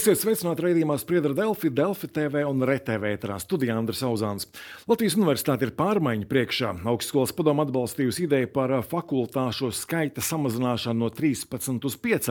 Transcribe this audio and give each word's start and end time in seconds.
Esiet 0.00 0.16
sveicināti 0.16 0.62
raidījumā 0.64 0.94
Spriedra 0.96 1.34
Delfi, 1.36 1.68
Delfi 1.76 2.08
TV 2.08 2.40
un 2.48 2.62
RTV 2.64 3.10
ēterā 3.18 3.34
studijā 3.42 3.74
Andris 3.76 4.00
Auzāns. 4.06 4.46
Latvijas 4.88 5.12
universitāte 5.18 5.66
ir 5.66 5.74
pārmaiņu 5.76 6.24
priekšā. 6.30 6.70
Augstskolas 6.88 7.34
padoma 7.36 7.66
atbalstījusi 7.66 8.24
ideju 8.24 8.48
par 8.54 8.72
fakultāšu 8.88 9.68
skaita 9.76 10.24
samazināšanu 10.24 11.04
no 11.04 11.10
13 11.12 11.84
uz 11.84 11.98
5. 12.00 12.30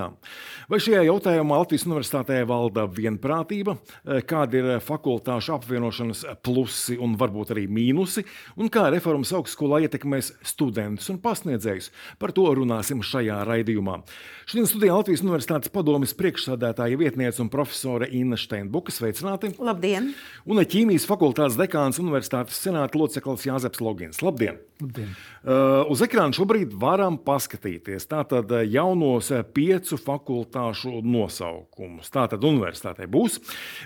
Vai 0.71 0.79
šajā 0.81 1.03
jautājumā 1.11 1.59
Latvijas 1.61 1.85
universitātē 1.85 2.39
valda 2.49 2.88
vienprātība? 2.89 3.77
Kādi 4.25 4.63
ir 4.63 4.81
fakultāšu 4.88 5.59
apvienošanas 5.59 6.25
plusi 6.41 6.97
un 6.97 7.13
varbūt 7.22 7.53
arī 7.53 7.67
mīnusi? 7.70 8.25
Un 8.58 8.73
kā 8.73 8.88
reformas 8.89 9.36
augstskolā 9.38 9.83
ietekmēs 9.86 10.31
studentus 10.55 11.11
un 11.13 11.22
pasniedzējus? 11.22 11.91
Par 12.17 12.33
to 12.33 12.49
runāsim 12.63 13.05
šajā 13.05 13.44
raidījumā. 13.45 14.02
Šodien 14.49 14.66
studijā 14.73 14.97
Latvijas 14.97 15.22
universitātes 15.22 15.70
padomes 15.70 16.17
priekšsādātāja 16.17 16.97
vietniece 16.97 17.45
un 17.45 17.53
profesore 17.59 18.08
Inna 18.12 18.38
Steinbuka. 18.40 18.94
Sveicināti! 18.94 19.52
Labdien! 19.59 20.13
Un 20.48 20.63
ķīmijas 20.63 21.08
fakultātes 21.09 21.58
dekāns 21.59 22.00
Universitātes 22.00 22.59
senāta 22.63 23.00
loceklis 23.00 23.48
Jāzeps 23.50 23.81
Logins. 23.84 24.22
Labdien! 24.23 24.62
Labdien. 24.80 25.09
Uh, 25.44 25.84
uz 25.91 26.00
ekrāna 26.05 26.31
šobrīd 26.36 26.72
varam 26.80 27.17
paskatīties 27.20 28.08
tātad 28.08 28.52
jaunos 28.72 29.27
uh, 29.34 29.41
piecu 29.44 29.98
fakultāšu 30.00 31.02
nosaukumus. 31.03 32.08
Tātad 32.14 32.45
universitātē 32.48 33.08
būs 33.12 33.41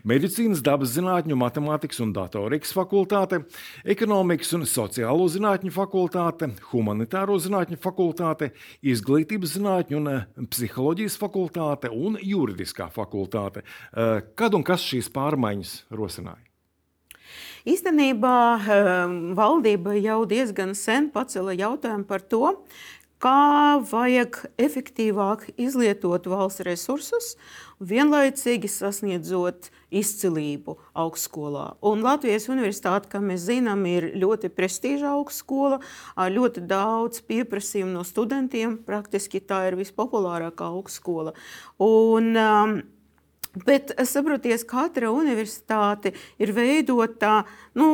medicīnas, 0.06 0.62
dabas 0.66 0.94
zinātņu, 0.94 1.38
matemātikas 1.42 2.04
un 2.06 2.14
datorikas 2.14 2.76
fakultāte, 2.78 3.42
ekonomikas 3.90 4.54
un 4.60 4.68
sociālo 4.70 5.26
zinātņu 5.34 5.74
fakultāte, 5.74 6.52
humanitāro 6.70 7.40
zinātņu 7.42 7.80
fakultāte, 7.82 8.52
izglītības 8.86 9.58
zinātņu 9.58 10.02
un 10.04 10.14
uh, 10.14 10.46
psiholoģijas 10.54 11.18
fakultāte 11.22 11.90
un 11.90 12.22
juridiskā 12.22 12.92
fakultāte 12.94 13.63
kvalitāte. 13.64 14.20
Eh, 14.20 14.22
kad 14.36 14.54
un 14.54 14.64
kas 14.64 14.82
šīs 14.82 15.12
pārmaiņas 15.14 15.86
rosināja? 15.92 16.42
Īstenībā 17.66 18.60
eh, 18.60 19.36
valdība 19.36 19.96
jau 19.96 20.26
diezgan 20.26 20.76
sen 20.76 21.10
pacēla 21.10 21.56
jautājumu 21.56 22.06
par 22.06 22.22
to, 22.22 22.58
kā 23.24 23.80
vajag 23.88 24.42
efektīvāk 24.60 25.54
izlietot 25.56 26.26
valsts 26.28 26.64
resursus, 26.68 27.30
vienlaicīgi 27.80 28.68
sasniedzot 28.68 29.70
izcilību 29.94 30.76
augstskolā. 31.00 31.78
Un 31.86 32.04
Latvijas 32.04 32.50
universitāte, 32.52 33.08
kā 33.12 33.22
mēs 33.24 33.46
zinām, 33.48 33.86
ir 33.88 34.10
ļoti 34.20 34.52
prestiža 34.52 35.14
augstskola, 35.16 35.80
ar 36.20 36.34
ļoti 36.36 36.66
daudz 36.68 37.24
pieprasījumu 37.28 37.96
no 37.96 38.04
studentiem. 38.08 38.76
Praktiski 38.88 39.40
tā 39.44 39.70
ir 39.70 39.80
vispopulārākā 39.80 40.68
augstskola. 40.74 41.36
Un, 41.84 42.34
um, 42.36 42.76
Bet 43.54 43.92
saprotiet, 44.10 44.64
katra 44.66 45.12
universitāte 45.14 46.14
ir 46.42 46.54
veidota. 46.56 47.44
Nu, 47.78 47.90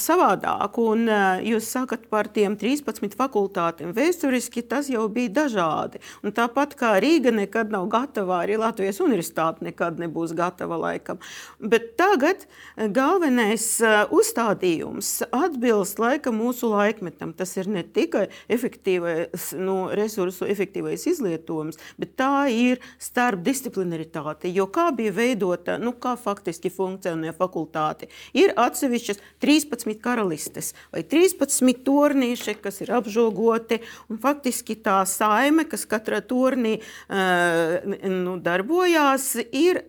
savādāk. 0.00 0.78
Un, 0.80 1.06
uh, 1.08 1.42
jūs 1.44 1.68
sakat 1.72 2.06
par 2.12 2.28
tiem 2.32 2.56
13 2.58 3.16
fakultātēm. 3.18 3.94
Vēsturiski 3.96 4.64
tas 4.66 4.90
jau 4.92 5.06
bija 5.12 5.32
dažādi. 5.42 6.00
Un 6.24 6.34
tāpat 6.36 6.76
kā 6.78 6.94
Rīga 7.02 7.32
nekad 7.34 7.72
nav 7.74 7.88
gatava, 7.92 8.42
arī 8.44 8.58
Latvijas 8.60 9.00
universitāte 9.04 9.64
nekad 9.66 10.00
nebūs 10.02 10.34
gatava 10.36 10.78
laikam. 10.80 11.20
Bet 11.60 11.94
tagad 12.00 12.46
galvenais 12.76 13.66
uh, 13.84 14.04
uzstādījums 14.14 15.22
atbilst 15.30 16.00
laika 16.02 16.32
mūsu 16.34 16.70
laikmetam. 16.72 17.34
Tas 17.36 17.56
ir 17.56 17.70
ne 17.72 17.84
tikai 17.84 18.26
efektīvais, 18.52 19.50
nu, 19.60 19.78
resursu 19.96 20.48
efektīvais 20.50 21.06
izlietojums, 21.10 21.80
bet 22.00 22.16
tā 22.20 22.46
ir 22.52 22.82
starpdisciplinaritāte. 23.02 24.50
Jo 24.52 24.68
kā 24.72 24.88
bija 24.96 25.14
veidota, 25.16 25.76
nu, 25.80 25.94
kā 26.00 26.16
faktiski 26.20 26.70
funkcionē 26.72 27.32
fakultāte, 27.36 28.10
ir 28.36 28.54
atsevišķas 28.56 29.22
13 29.42 29.85
13 29.86 30.02
karalistes 30.02 30.74
vai 30.92 31.02
13 31.02 31.82
turnīši, 31.86 32.58
kas 32.62 32.80
ir 32.82 32.92
apžogoti. 32.96 33.80
Faktiski 34.22 34.76
tā 34.82 35.04
saime, 35.06 35.66
kas 35.68 35.86
katrā 35.86 36.20
turnī 36.20 36.78
uh, 36.80 37.98
nu, 38.06 38.38
darbojās, 38.42 39.36
ir 39.52 39.84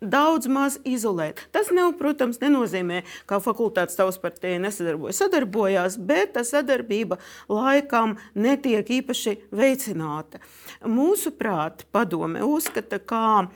daudz 0.00 0.48
maz 0.48 0.78
izolēti. 0.88 1.44
Tas, 1.52 1.68
nav, 1.74 1.92
protams, 1.98 2.38
nenozīmē, 2.40 3.02
ka 3.28 3.40
fakultātes 3.44 3.98
tautspartija 3.98 4.60
nesadarbojas. 4.62 5.20
Sadarbojās, 5.20 5.98
bet 6.00 6.32
tā 6.38 6.44
sadarbība 6.46 7.18
laikam 7.52 8.16
netiek 8.32 8.88
īpaši 9.00 9.36
veicināta. 9.52 10.40
Mūsuprāt, 10.88 11.84
padome 11.92 12.40
uzskata, 12.46 12.96
ka 12.96 13.50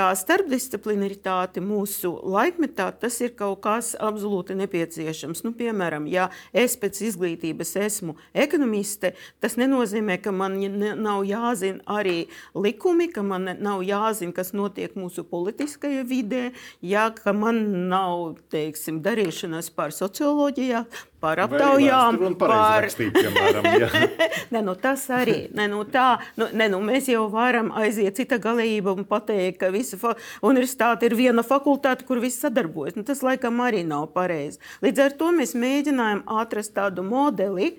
tā 0.00 0.08
starpdisciplinaritāte 0.16 1.60
mūsu 1.60 2.14
laikmetā 2.32 2.86
tas 3.02 3.18
ir 3.20 3.34
kaut 3.36 3.60
kas 3.66 3.92
absolūti 4.00 4.56
nepieciešams. 4.56 5.42
Nu, 5.44 5.52
piemēram, 5.56 6.06
ja 6.08 6.30
es 6.56 6.78
pēc 6.80 7.02
izglītības 7.10 7.74
esmu 7.82 8.16
ekonomiste, 8.32 9.12
tas 9.44 9.58
nenozīmē, 9.60 10.16
ka 10.24 10.32
man 10.32 10.56
nav 10.80 11.26
jāzina 11.28 11.84
arī 12.00 12.30
likumi, 12.56 13.10
ka 13.12 13.24
man 13.26 13.52
nav 13.60 13.84
jāzina, 13.84 14.32
kas 14.36 14.54
notiek 14.56 14.96
mūsu 14.96 15.26
politiskajā 15.28 16.06
vidē, 16.08 16.44
ja 16.80 17.10
man 17.36 17.60
nav 17.92 18.40
teiksim, 18.52 19.02
darīšanas 19.04 19.68
par 19.76 19.92
socioloģiju, 19.96 20.84
par 21.20 21.40
aptaujām, 21.44 22.18
par 22.40 22.86
piemēram. 22.88 23.66
ne, 24.54 24.62
nu, 24.64 24.74
tas 24.80 25.04
arī. 25.12 25.36
Ne, 25.56 25.66
nu, 25.70 25.82
tā, 25.88 26.20
nu, 26.40 26.48
ne, 26.56 26.68
nu, 26.72 26.80
mēs 26.84 27.10
jau 27.12 27.26
varam 27.32 27.70
aiziet 27.76 28.16
cita 28.18 28.40
galība 28.42 28.94
un 28.96 29.04
pateikt, 29.08 29.60
ka 29.60 29.70
visa 29.74 30.14
universitāte 30.46 31.08
ir 31.08 31.16
viena 31.18 31.44
fakultāte, 31.46 32.06
kur 32.08 32.22
viss 32.22 32.40
sadarbojas. 32.42 32.96
Nu, 32.98 33.04
tas 33.06 33.22
laikam 33.26 33.60
arī 33.64 33.82
nav 33.86 34.08
pareizi. 34.16 34.60
Līdz 34.84 35.04
ar 35.04 35.16
to 35.20 35.30
mēs 35.36 35.54
mēģinājām 35.58 36.24
atrast 36.40 36.74
tādu 36.78 37.04
modeli, 37.06 37.74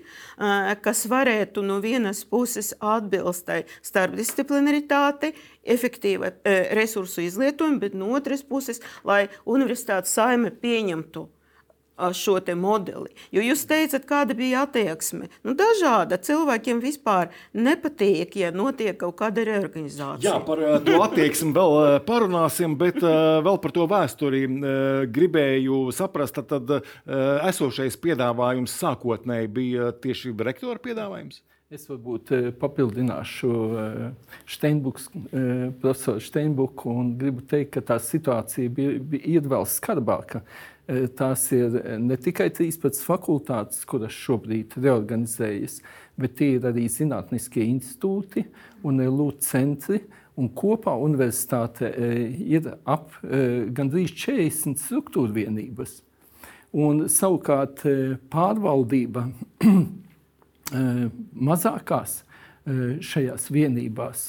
kas 0.84 1.04
varētu 1.10 1.66
no 1.66 1.80
vienas 1.82 2.22
puses 2.28 2.72
atbilst 2.78 3.50
starpdisciplinaritātei, 3.82 5.34
efektīva 5.62 6.32
resursu 6.78 7.26
izlietojumu, 7.26 7.82
bet 7.82 7.94
no 7.98 8.12
otras 8.16 8.42
puses, 8.46 8.82
lai 9.06 9.26
universitātes 9.50 10.14
saime 10.14 10.54
pieņemtu 10.62 11.28
šo 12.12 12.38
modeli. 12.56 13.12
Jo 13.32 13.42
jūs 13.44 13.64
teicat, 13.68 14.04
kāda 14.08 14.34
bija 14.36 14.64
attieksme. 14.66 15.28
Nu, 15.44 15.54
dažāda 15.58 16.18
cilvēkiem 16.18 16.80
vispār 16.82 17.30
nepatīk, 17.54 18.36
ja 18.40 18.50
notiek 18.54 18.96
kaut 18.98 19.16
kāda 19.20 19.44
reorganizācija. 19.46 20.26
Jā, 20.26 20.40
par 20.46 20.62
to 20.86 20.98
attieksmi 21.04 21.52
vēl 21.56 22.00
parunāsim, 22.08 22.76
bet 22.80 22.98
vēl 23.02 23.60
par 23.62 23.76
to 23.76 23.86
vēsturi 23.90 24.44
gribēju 25.12 25.84
saprast. 25.94 26.42
Tad 26.48 26.78
esošais 27.52 27.96
piedāvājums 28.02 28.74
sākotnēji 28.82 29.50
bija 29.52 29.94
tieši 30.02 30.34
rektora 30.42 30.80
piedāvājums. 30.82 31.42
Es 31.72 31.86
varbūt 31.88 32.28
papildināšu 32.60 33.50
Steinbuks, 34.44 35.06
profesoru 35.80 36.20
Steinbuku 36.20 36.92
un 36.92 37.14
gribu 37.20 37.40
teikt, 37.48 37.70
ka 37.78 37.84
tā 37.94 37.96
situācija 38.02 38.72
bija, 38.76 38.98
bija 39.14 39.40
vēl 39.54 39.64
skarbāka. 39.72 40.42
Eh, 40.42 40.71
tās 41.16 41.44
ir 41.54 41.76
eh, 41.78 41.98
ne 41.98 42.16
tikai 42.18 42.48
13 42.50 43.04
fakultātes, 43.06 43.84
kuras 43.88 44.14
šobrīd 44.16 44.74
reorganizējas, 44.82 45.80
bet 46.18 46.36
tie 46.40 46.56
ir 46.56 46.66
arī 46.68 46.88
zinātniskie 46.90 47.64
institūti 47.68 48.46
un 48.86 49.02
lūdzu 49.02 49.46
centri. 49.46 50.02
Un 50.40 50.48
kopā 50.56 50.94
universitāte 50.96 51.90
ir 52.40 52.70
ap 52.88 53.10
gandrīz 53.20 54.14
40 54.16 54.80
struktūra 54.80 55.28
vienības. 55.36 55.98
Un, 56.72 57.02
savukārt 57.12 57.82
pārvaldība 58.32 59.26
mazākās 61.50 62.22
šajās 63.12 63.50
vienībās 63.52 64.24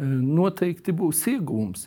noteikti 0.00 0.96
būs 0.96 1.26
iegūms. 1.34 1.84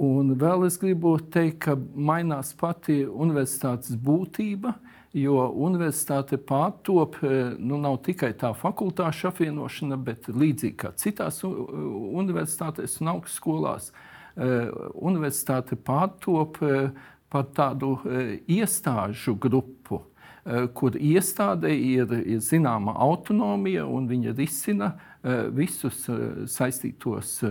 Un 0.00 0.32
vēl 0.40 0.64
es 0.66 0.78
gribu 0.80 1.18
teikt, 1.20 1.58
ka 1.66 1.76
mainās 1.76 2.54
pati 2.56 3.02
universitātes 3.04 3.98
būtība, 4.00 4.72
jo 5.12 5.42
universitāte 5.66 6.38
pārtop 6.40 7.18
nu, 7.58 7.76
nav 7.76 7.98
tikai 8.06 8.32
tā 8.40 8.54
fakultāšu 8.56 9.28
apvienošana, 9.28 9.98
bet 10.00 10.30
līdzīgi 10.32 10.78
kā 10.80 10.94
citās 10.96 11.42
universitātēs 11.44 13.02
un 13.02 13.12
augstskolās, 13.12 13.90
universitāte 14.96 15.76
pārtop 15.76 16.56
par 17.32 17.52
tādu 17.52 17.98
iestāžu 18.48 19.36
grupu 19.36 20.00
kur 20.74 20.96
iestādē 20.98 21.70
ir, 21.70 22.10
ir 22.26 22.40
zināma 22.42 22.96
autonomija 22.98 23.84
un 23.86 24.08
viņa 24.10 24.32
risina 24.34 24.88
Eh, 25.22 25.44
visus 25.54 26.00
eh, 26.10 26.22
saistītos 26.50 27.36
eh, 27.46 27.50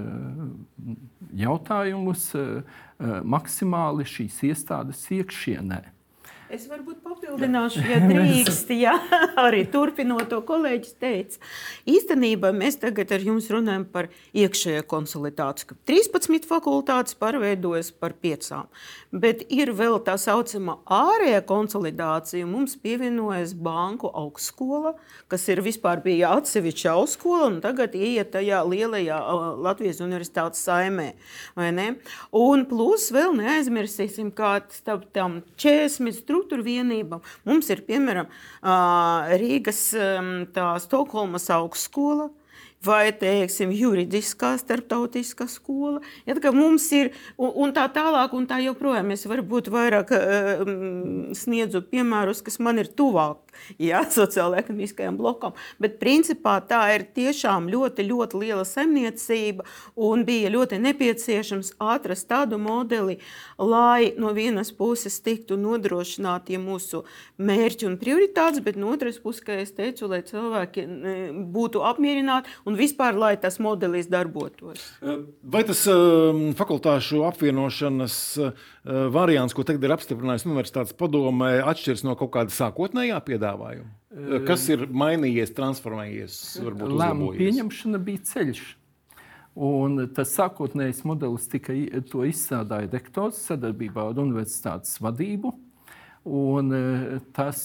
jautājumus 1.40 2.26
maksimāli 3.24 4.04
šīs 4.06 4.42
iestādes 4.50 5.06
iekšienē. 5.16 5.80
Es 6.52 6.66
varbūt 6.68 6.98
papildināšu, 7.00 7.80
ja 7.88 8.00
drīkst, 8.10 8.72
ja 8.76 8.98
arī 9.46 9.62
turpinot 9.72 10.28
to 10.34 10.42
kolēģis 10.44 10.96
teica. 11.00 11.40
Īstenībā 11.88 12.50
mēs 12.56 12.76
tagad 12.82 13.14
ar 13.16 13.24
jums 13.24 13.48
runājam 13.54 13.86
par 13.94 14.10
iekšējo 14.36 14.84
konsolidāciju, 14.92 15.70
ka 15.70 15.78
13 15.88 16.50
fakultātes 16.50 17.16
pārveidojas 17.22 17.94
par 17.96 18.18
5. 18.20 18.50
Bet 19.24 19.46
ir 19.48 19.72
vēl 19.78 19.96
tā 20.04 20.18
saucamā 20.20 20.76
ārējā 20.92 21.40
konsolidācija. 21.48 22.50
Mums 22.50 22.76
pievienojas 22.84 23.56
Banku 23.56 24.12
augstskola, 24.12 24.98
kas 25.32 25.48
ir 25.52 25.64
vispār 25.64 26.04
bija 26.04 26.34
atsevišķa 26.36 26.98
augstskola 26.98 27.48
un 27.48 27.62
tagad 27.64 27.96
ieiet 27.96 28.34
tajā 28.36 28.60
lielajā 28.68 29.22
Latvijas 29.56 30.04
universitātes 30.04 30.68
saimē. 30.68 31.14
Un 31.56 32.68
plus 32.68 33.08
vēl 33.16 33.40
neaizmirsīsim, 33.40 34.36
kā 34.36 34.58
tam 35.16 35.42
40 35.56 36.20
struktūra 36.20 36.41
vienībām. 36.66 37.22
Mums 37.46 37.70
ir 37.70 37.86
piemēram 37.86 38.28
Rīgas 39.42 39.82
Stokholmas 40.86 41.50
augstskola, 41.54 42.30
vai 42.86 43.12
teiksim, 43.14 43.72
juridiskā 43.76 44.56
starptautiskā 44.58 45.46
skola. 45.50 46.02
Ja, 46.26 46.36
mums 46.56 46.88
ir 46.98 47.12
un, 47.38 47.52
un 47.66 47.76
tā 47.76 47.86
tālāk, 47.94 48.34
un 48.34 48.48
tā 48.50 48.58
joprojām. 48.64 49.14
Es 49.14 49.28
varbūt 49.30 49.70
vairāk 49.74 50.14
um, 50.18 51.34
sniedzu 51.38 51.84
piemērus, 51.92 52.42
kas 52.46 52.58
man 52.64 52.82
ir 52.82 52.90
tuvāk 52.90 53.52
ja, 53.78 54.02
sociālajiem 54.20 54.80
blokam. 55.20 55.54
Bet 55.82 56.00
principā 56.02 56.58
tā 56.66 56.82
ir 56.96 57.06
tiešām 57.16 57.70
ļoti, 57.72 58.06
ļoti 58.08 58.42
liela 58.42 58.66
saimniecība 58.68 59.66
un 59.96 60.26
bija 60.28 60.52
ļoti 60.54 60.80
nepieciešams 60.82 61.76
atrast 61.82 62.30
tādu 62.32 62.60
modeli, 62.62 63.20
lai 63.58 64.12
no 64.20 64.34
vienas 64.34 64.72
puses 64.76 65.20
tiktu 65.22 65.58
nodrošināti 65.60 66.58
ja 66.58 66.62
mūsu 66.62 67.04
mērķi 67.42 67.90
un 67.90 67.98
prioritātes, 68.02 68.64
bet 68.66 68.80
no 68.80 68.92
otras 68.96 69.20
puses, 69.22 69.44
kā 69.46 69.60
es 69.62 69.74
teicu, 69.78 70.10
lai 70.12 70.22
cilvēki 70.26 70.88
būtu 71.54 71.84
apmierināti 71.86 72.52
un 72.72 72.78
vispār, 72.80 73.18
lai 73.20 73.36
tas 73.40 73.60
modelis 73.62 74.08
darbotos. 74.12 74.84
Vai 75.44 75.64
tas 75.68 75.84
uh, 75.92 76.42
fakultāšu 76.58 77.26
apvienošanas 77.28 78.18
uh, 78.40 78.68
variants, 79.14 79.56
ko 79.56 79.66
tagad 79.68 79.84
ir 79.86 79.96
apstiprinājusi 79.96 80.50
Universitātes 80.50 80.96
padome, 80.98 81.54
atšķiras 81.60 82.06
no 82.08 82.16
kaut 82.20 82.34
kāda 82.36 82.56
sākotnējā 82.56 83.20
piedāvājuma? 83.28 83.90
Kas 84.48 84.68
ir 84.72 84.88
mainījies, 84.92 85.54
transformējies? 85.56 86.38
Lēmumu 86.66 87.34
pieņemšana 87.38 88.00
bija 88.04 88.24
ceļš. 88.32 88.64
Un 89.62 90.06
tas 90.16 90.32
sākotnējais 90.36 91.02
modelis 91.08 91.50
tika 91.52 91.76
izstrādāja 91.76 92.88
rektors 92.92 93.40
sadarbībā 93.50 94.08
ar 94.12 94.20
universitātes 94.24 95.00
vadību. 95.04 95.52
Un, 96.32 96.72
tas 97.36 97.64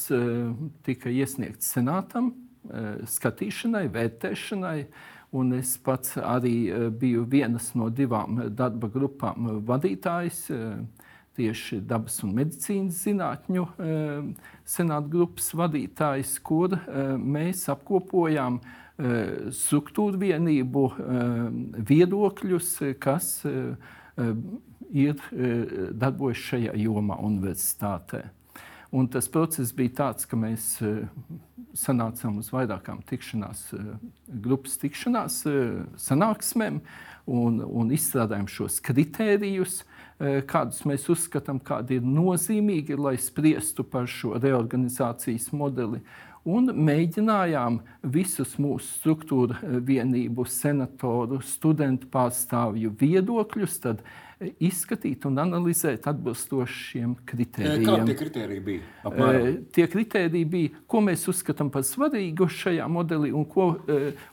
tika 0.86 1.12
iesniegts 1.12 1.74
senātam 1.74 2.32
skatīšanai, 3.16 3.86
vērtēšanai. 3.94 4.80
Un 5.36 5.56
es 5.58 5.74
pats 5.82 6.14
arī 6.22 6.70
biju 6.96 7.24
vienas 7.28 7.72
no 7.76 7.90
divām 7.90 8.38
darba 8.56 8.88
grupām 8.88 9.58
vadītājs 9.66 10.46
tieši 11.36 11.80
dabas 11.84 12.16
un 12.24 12.32
medicīnas 12.38 13.02
zinātņu 13.04 13.66
senāta 14.64 15.10
grupas 15.12 15.50
vadītājs, 15.58 16.38
kur 16.46 16.78
mēs 17.20 17.66
apkopojām 17.74 18.60
struktūru 19.52 20.22
vienību 20.22 20.86
viedokļus, 21.90 22.70
kas 23.02 23.28
ir 23.44 25.20
darbojas 25.92 26.46
šajā 26.46 26.78
jomā 26.86 27.18
universitātē. 27.28 28.24
Un 28.94 29.08
tas 29.10 29.26
process 29.32 29.74
bija 29.74 29.94
tāds, 30.02 30.28
ka 30.30 30.38
mēs 30.38 30.76
sanācām 31.76 32.38
uz 32.38 32.52
vairākām 32.54 33.02
tikšanās, 33.08 33.66
grupas 34.28 34.78
tikšanās 34.80 35.40
sanāksmēm 36.00 36.78
un, 37.26 37.58
un 37.66 37.90
izstrādājām 37.92 38.46
šos 38.48 38.78
kritērijus, 38.86 39.80
uh, 39.82 39.96
Eh, 40.16 40.38
kādus 40.48 40.80
mēs 40.88 41.02
uzskatām, 41.12 41.58
kādi 41.60 41.98
ir 41.98 42.04
nozīmīgi, 42.08 42.96
lai 42.96 43.18
spriestu 43.20 43.84
par 43.84 44.06
šo 44.08 44.38
reorganizācijas 44.40 45.50
modeli. 45.52 46.00
Un 46.48 46.70
mēģinājām 46.72 47.82
visus 48.14 48.54
mūsu 48.56 48.86
struktūra 48.94 49.58
eh, 49.60 49.76
vienību, 49.90 50.46
senatoru, 50.48 51.42
studentu 51.44 52.08
pārstāvju 52.08 52.94
viedokļus 52.96 53.76
izskatīt 54.36 55.24
un 55.28 55.38
analizēt 55.40 56.06
atbilstoši 56.10 56.80
šiem 56.90 57.14
kritērijiem. 57.28 57.86
Kādi 57.86 58.10
tie 58.10 58.16
kritēriji 58.20 58.64
bija? 58.66 58.88
Apmēram? 59.08 59.46
Tie 59.72 59.86
kritēriji 59.88 60.48
bija, 60.52 60.72
ko 60.90 61.00
mēs 61.06 61.24
uzskatām 61.32 61.70
par 61.72 61.86
svarīgu 61.88 62.48
šajā 62.52 62.88
modelī 62.92 63.32
un, 63.32 63.46
ko, 63.48 63.70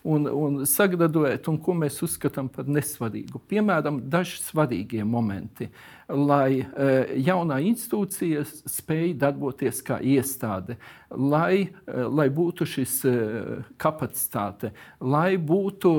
un, 0.04 0.28
un 0.28 0.60
sagradēt, 0.68 1.48
un 1.52 1.60
ko 1.64 1.78
mēs 1.80 2.02
uzskatām 2.04 2.52
par 2.52 2.68
nesvarīgu. 2.68 3.40
Piemēram, 3.48 4.02
daži 4.12 4.42
svarīgie 4.44 5.08
momenti 5.08 5.70
lai 6.13 6.62
uh, 6.62 7.10
jaunā 7.18 7.60
institūcija 7.65 8.44
spēj 8.69 9.13
darboties 9.19 9.81
kā 9.86 10.00
iestāde, 10.00 10.77
lai, 11.10 11.68
uh, 11.68 12.06
lai 12.13 12.27
būtu 12.33 12.68
šis 12.69 12.95
uh, 13.10 13.63
kapacitāte, 13.81 14.74
lai 15.01 15.36
būtu 15.38 15.94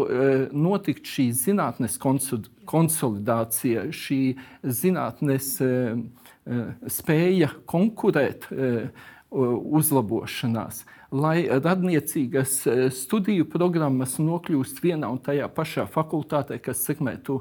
notikt 0.55 1.09
šī 1.09 1.29
zinātnes 1.37 1.99
konsolidācija, 2.01 3.89
šī 3.93 4.21
zinātnes 4.63 5.51
spēja 6.93 7.51
konkurēt 7.71 8.49
uzlabošanās, 9.35 10.83
lai 11.15 11.47
radniecīgas 11.49 12.59
studiju 12.95 13.47
programmas 13.51 14.19
nokļūst 14.23 14.83
vienā 14.85 15.11
un 15.11 15.23
tajā 15.25 15.49
pašā 15.55 15.87
fakultātē, 15.91 16.61
kas 16.63 16.85
sekmētu 16.87 17.41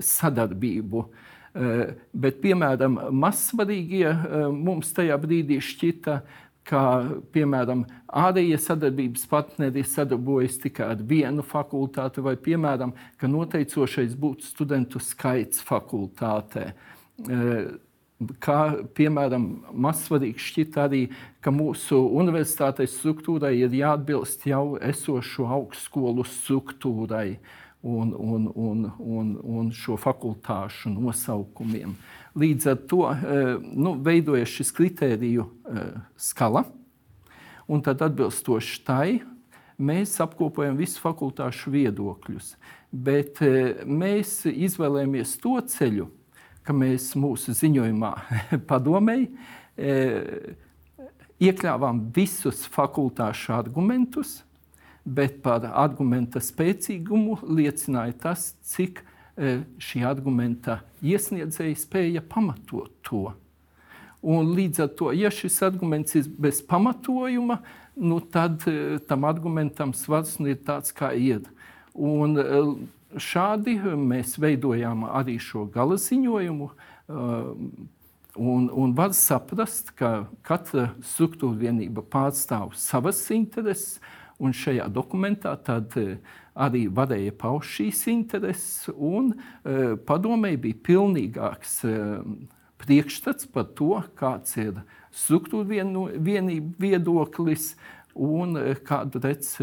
sadarbību. 0.00 1.06
Eh, 1.06 1.34
bet, 2.12 2.40
piemēram, 2.42 2.98
mazsvarīgie 3.16 4.08
eh, 4.10 4.34
mums 4.52 4.92
tajā 4.96 5.16
brīdī 5.22 5.60
šķita, 5.64 6.18
ka, 6.66 6.82
piemēram, 7.32 7.84
ārējie 8.10 8.58
sadarbības 8.60 9.24
partneri 9.30 9.84
sadarbojas 9.86 10.58
tikai 10.64 10.90
ar 10.96 11.02
vienu 11.06 11.44
fakultāti, 11.46 12.24
vai, 12.24 12.34
piemēram, 12.36 12.92
ka 13.20 13.30
noteicošais 13.30 14.16
būtu 14.18 14.48
studentu 14.50 15.00
skaits 15.02 15.62
fakultātē. 15.64 16.70
Eh, 17.30 17.68
kā, 18.42 18.60
piemēram, 18.96 19.46
mazsvarīgi 19.72 20.42
šķiet 20.48 20.80
arī, 20.82 21.04
ka 21.40 21.52
mūsu 21.54 22.02
universitātes 22.18 22.98
struktūrai 22.98 23.54
ir 23.62 23.76
jāatbilst 23.80 24.48
jau 24.50 24.74
esošo 24.82 25.48
augstskolu 25.56 26.26
struktūrai. 26.26 27.30
Uh, 27.36 27.62
un, 27.86 28.14
un, 28.18 28.50
un, 28.54 28.92
un, 28.98 29.30
un 29.42 29.70
šo 29.74 29.94
fakultāšu 30.00 30.90
nosaukumiem. 30.90 31.94
Līdz 32.36 32.70
ar 32.72 32.80
to 32.90 33.02
eh, 33.12 33.52
nu, 33.62 33.94
veidojas 34.02 34.50
šis 34.58 34.72
kritēriju 34.74 35.46
eh, 35.46 35.94
skala, 36.18 36.64
un 37.70 37.82
tad 37.86 38.02
atbilstoši 38.08 38.82
tai 38.86 39.20
mēs 39.78 40.16
apkopojam 40.24 40.78
visu 40.78 41.00
fakultāšu 41.04 41.72
viedokļus. 41.76 42.54
Bet 42.90 43.42
eh, 43.46 43.84
mēs 43.86 44.40
izvēlējāmies 44.50 45.36
to 45.42 45.54
ceļu, 45.76 46.10
ka 46.66 46.74
mēs 46.74 47.12
mūsu 47.14 47.54
ziņojumā 47.54 48.12
padomēji 48.70 49.30
iekļāvām 51.36 51.98
visus 52.16 52.64
fakultāšu 52.72 53.52
argumentus, 53.54 54.40
bet 55.06 55.40
par 55.44 55.64
argumenta 55.70 56.42
spēcīgumu 56.42 57.38
liecināja 57.46 58.16
tas, 58.26 58.50
cik 58.66 59.00
e, 59.02 59.60
šī 59.78 60.02
argumenta 60.08 60.80
iesniedzēja 61.06 61.78
spēja 61.78 62.22
pamatot 62.26 62.90
to. 63.06 63.30
Un 64.26 64.50
līdz 64.56 64.82
ar 64.82 64.92
to, 64.98 65.12
ja 65.14 65.30
šis 65.30 65.60
arguments 65.62 66.16
ir 66.18 66.26
bez 66.42 66.58
pamatojuma, 66.66 67.60
nu 67.96 68.18
tad 68.20 68.66
e, 68.66 68.98
tam 69.06 69.28
argumentam 69.28 69.94
svars 69.94 70.40
nu 70.42 70.50
ir 70.50 70.58
tāds, 70.66 70.90
kā 70.96 71.12
ir. 71.14 71.46
Un 71.94 72.34
e, 72.42 72.62
šādi 73.22 73.78
mēs 73.96 74.34
veidojām 74.42 75.06
arī 75.06 75.38
šo 75.40 75.68
gala 75.70 76.00
ziņojumu. 76.00 76.72
Un, 78.36 78.66
un 78.68 78.90
var 78.92 79.14
saprast, 79.16 79.94
ka 79.96 80.26
katra 80.44 80.90
struktūra 81.00 81.56
vienība 81.56 82.02
pārstāv 82.04 82.74
savas 82.76 83.22
intereses, 83.32 83.96
Un 84.42 84.52
šajā 84.52 84.88
dokumentā 84.92 85.54
tad 85.64 85.94
eh, 85.96 86.18
arī 86.56 86.86
varēja 86.92 87.32
paust 87.40 87.78
šīs 87.78 88.02
intereses, 88.12 88.88
un 88.92 89.32
uh, 89.32 89.96
padomēji 90.08 90.60
bija 90.64 90.80
pilnīgāks 90.88 91.74
uh, 91.88 92.22
priekšstats 92.80 93.48
par 93.52 93.70
to, 93.76 93.94
kāds 94.16 94.56
ir 94.60 94.80
struktūra 95.12 95.68
vienu, 95.68 96.06
vienība 96.16 96.88
viedoklis 96.88 97.74
un 98.16 98.56
kādu 98.84 99.20
redz 99.24 99.56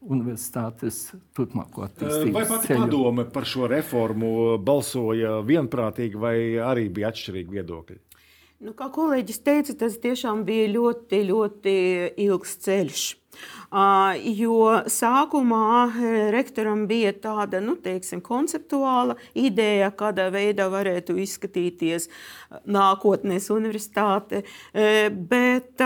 universitātes 0.00 1.10
turpmāko 1.36 1.84
attīstību. 1.84 2.32
Vai 2.36 2.44
pati 2.48 2.70
ceļu. 2.70 2.84
padome 2.86 3.26
par 3.32 3.48
šo 3.48 3.68
reformu 3.70 4.30
balsoja 4.64 5.40
vienprātīgi, 5.46 6.20
vai 6.20 6.36
arī 6.64 6.88
bija 6.92 7.12
atšķirīgi 7.12 7.58
viedokļi? 7.58 7.98
Nu, 8.60 8.74
kā 8.76 8.90
kolēģis 8.92 9.38
teica, 9.40 9.72
tas 9.80 9.94
tiešām 10.02 10.42
bija 10.44 10.66
ļoti, 10.68 11.22
ļoti 11.30 11.72
ilgs 12.26 12.58
ceļš. 12.60 13.04
Jo 14.36 14.56
sākumā 14.90 15.62
rektoram 16.34 16.82
bija 16.90 17.14
tāda 17.24 17.62
nu, 17.64 17.78
teiksim, 17.80 18.20
konceptuāla 18.20 19.16
ideja, 19.32 19.88
kādā 19.96 20.28
veidā 20.34 20.68
varētu 20.68 21.16
izskatīties 21.24 22.10
nākotnes 22.68 23.48
universitāte. 23.54 24.42
Bet 25.32 25.80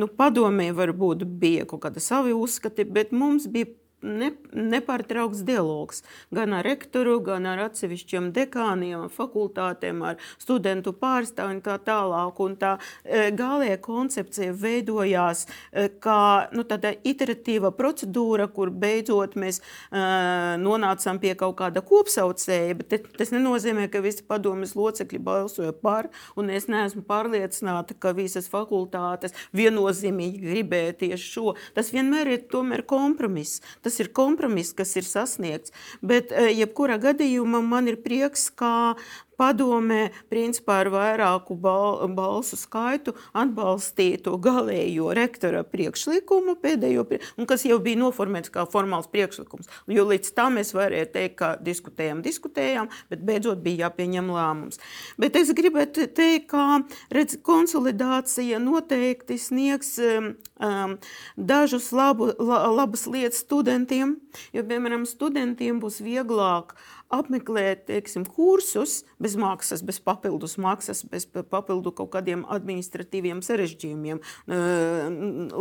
nu, 0.00 0.08
padomē 0.08 0.70
varbūt 0.80 1.28
bija 1.28 1.68
kaut 1.68 1.84
kāda 1.84 2.00
savi 2.00 2.32
uzskati, 2.32 2.88
bet 2.88 3.12
mums 3.12 3.50
bija 3.52 3.68
ne, 4.04 4.30
nepārtraukts 4.52 5.42
dialogs 5.46 6.02
gan 6.34 6.54
ar 6.56 6.66
rektoru, 6.66 7.18
gan 7.24 7.48
ar 7.48 7.64
atsevišķiem 7.68 8.30
dekāniem, 8.36 9.08
fakultātēm, 9.12 10.02
ar 10.04 10.20
studentu 10.42 10.94
pārstāvjiem 10.96 11.62
tā 11.64 11.78
tālāk. 11.88 12.40
Un 12.44 12.56
tā 12.60 12.74
e, 13.02 13.30
galējā 13.34 13.78
koncepcija 13.84 14.54
veidojās 14.60 15.46
e, 15.46 15.88
kā 16.02 16.50
nu, 16.54 16.66
tāda 16.68 16.94
iteratīva 17.06 17.72
procedūra, 17.74 18.48
kur 18.54 18.70
beidzot 18.70 19.36
mēs 19.40 19.60
uh, 19.60 20.54
nonācām 20.60 21.18
pie 21.22 21.32
kaut 21.38 21.56
kāda 21.58 21.82
kopsaucēja, 21.84 22.76
bet 22.78 23.08
tas 23.18 23.32
nenozīmē, 23.34 23.86
ka 23.92 24.02
visi 24.04 24.24
padomjas 24.26 24.74
locekļi 24.78 25.20
balsoja 25.24 25.74
par, 25.76 26.10
un 26.38 26.50
es 26.54 26.68
neesmu 26.70 27.04
pārliecināta, 27.08 27.96
ka 27.98 28.14
visas 28.16 28.48
fakultātes 28.52 29.34
viennozīmīgi 29.56 30.42
gribēja 30.44 30.96
tieši 31.04 31.30
šo. 31.30 31.54
Tas 31.76 31.92
vienmēr 31.94 32.32
ir 32.34 32.46
tomēr 32.50 32.84
kompromiss. 32.88 33.62
Tas 33.84 33.93
tas 33.94 34.02
ir 34.02 34.12
kompromiss, 34.12 34.74
kas 34.74 34.96
ir 34.98 35.06
sasniegts. 35.06 35.72
Bet, 36.02 36.32
eh, 36.32 36.50
jebkurā 36.58 36.98
gadījumā, 36.98 37.62
man 37.62 37.88
ir 37.88 37.96
prieks, 37.96 38.50
ka 38.50 38.96
padomē, 39.38 40.08
principā 40.32 40.80
ar 40.84 40.90
vairāku 40.94 41.56
bal 41.58 42.02
balsu 42.14 42.58
skaitu 42.58 43.14
atbalstīja 43.36 44.22
to 44.26 44.36
galējo 44.42 45.10
rektora 45.16 45.64
priekšlikumu, 45.66 46.56
pēdējo, 46.62 47.06
kas 47.48 47.66
jau 47.68 47.78
bija 47.82 48.00
noformēts 48.02 48.52
kā 48.54 48.66
formāls 48.70 49.10
priekšlikums. 49.12 49.70
Jo 49.90 50.06
līdz 50.08 50.32
tam 50.36 50.58
mēs 50.58 50.74
varējām 50.76 51.12
teikt, 51.14 51.36
ka 51.40 51.50
diskutējām, 51.64 52.22
diskutējām, 52.24 52.90
bet 53.10 53.24
beidzot 53.26 53.62
bija 53.64 53.86
jāpieņem 53.88 54.30
lēmums. 54.34 54.80
Bet 55.20 55.36
es 55.40 55.52
gribētu 55.56 56.06
teikt, 56.14 56.48
ka 56.52 56.82
redz, 57.14 57.38
konsolidācija 57.44 58.60
noteikti 58.62 59.38
sniegs 59.40 59.96
um, 60.00 60.96
dažus 61.36 61.90
labu, 61.92 62.30
la, 62.38 62.64
labas 62.70 63.06
lietas 63.10 63.42
studentiem, 63.44 64.18
jo, 64.54 64.64
piemēram, 64.66 65.06
studentiem 65.08 65.80
būs 65.82 66.00
vieglāk 66.04 66.76
apmeklēt 67.14 67.84
teiksim, 67.90 68.24
kursus 68.26 69.02
bez 69.24 69.36
maksas, 69.40 69.82
bez 69.86 70.00
papildus 70.04 70.58
maksas, 70.60 71.02
bez 71.08 71.24
papildu 71.26 71.92
kaut 71.96 72.12
kādiem 72.14 72.44
administratīviem 72.52 73.40
sarežģījumiem 73.44 74.20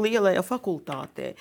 lielajā 0.03 0.43
fakultātē. 0.45 1.33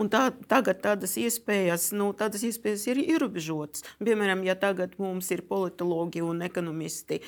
Un 0.00 0.10
tā, 0.12 0.30
tagad 0.48 0.80
tādas 0.84 1.16
iespējas, 1.20 1.90
nu, 1.96 2.10
tādas 2.16 2.46
iespējas 2.48 2.86
ir 2.92 3.02
ierobežotas. 3.04 3.84
Piemēram, 4.00 4.44
ja 4.46 4.56
tagad 4.58 4.96
mums 5.02 5.28
ir 5.34 5.44
politologi 5.48 6.22
un 6.24 6.40
ekonomisti 6.46 7.20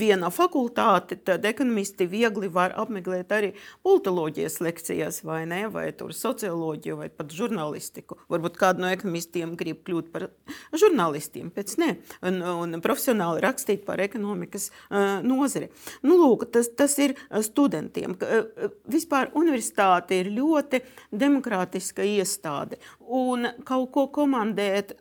viena 0.00 0.32
fakultāte, 0.32 1.18
tad 1.20 1.44
ekonomisti 1.48 2.08
viegli 2.08 2.48
var 2.52 2.76
apmeklēt 2.80 3.34
arī 3.36 3.52
politoloģijas 3.84 4.60
lekcijas 4.64 5.22
vai 5.28 5.42
ne, 5.50 5.64
vai 5.72 5.90
tur 5.96 6.14
socioloģiju 6.16 7.00
vai 7.02 7.10
pat 7.12 7.34
žurnālistiku. 7.36 8.18
Varbūt 8.32 8.58
kādu 8.60 8.86
no 8.86 8.92
ekonomistiem 8.92 9.56
grib 9.60 9.82
kļūt 9.86 10.12
par 10.14 10.28
žurnālistiem, 10.72 11.52
pēc 11.52 11.76
ne, 11.82 11.96
un, 12.24 12.40
un 12.40 12.80
profesionāli 12.84 13.41
rakstīt 13.42 13.84
par 13.86 14.00
ekonomikas 14.02 14.70
nozari. 15.26 15.68
Nu, 16.06 16.16
lūk, 16.20 16.46
tas, 16.54 16.70
tas 16.78 16.96
ir 17.02 17.16
studentiem. 17.44 18.16
Vispār 18.90 19.32
universitāte 19.38 20.22
ir 20.22 20.32
ļoti 20.32 20.82
demokrātiska 21.10 22.06
iestāde, 22.06 22.80
un 23.00 23.50
kaut 23.68 23.92
ko 23.94 24.08
komandēt. 24.14 24.96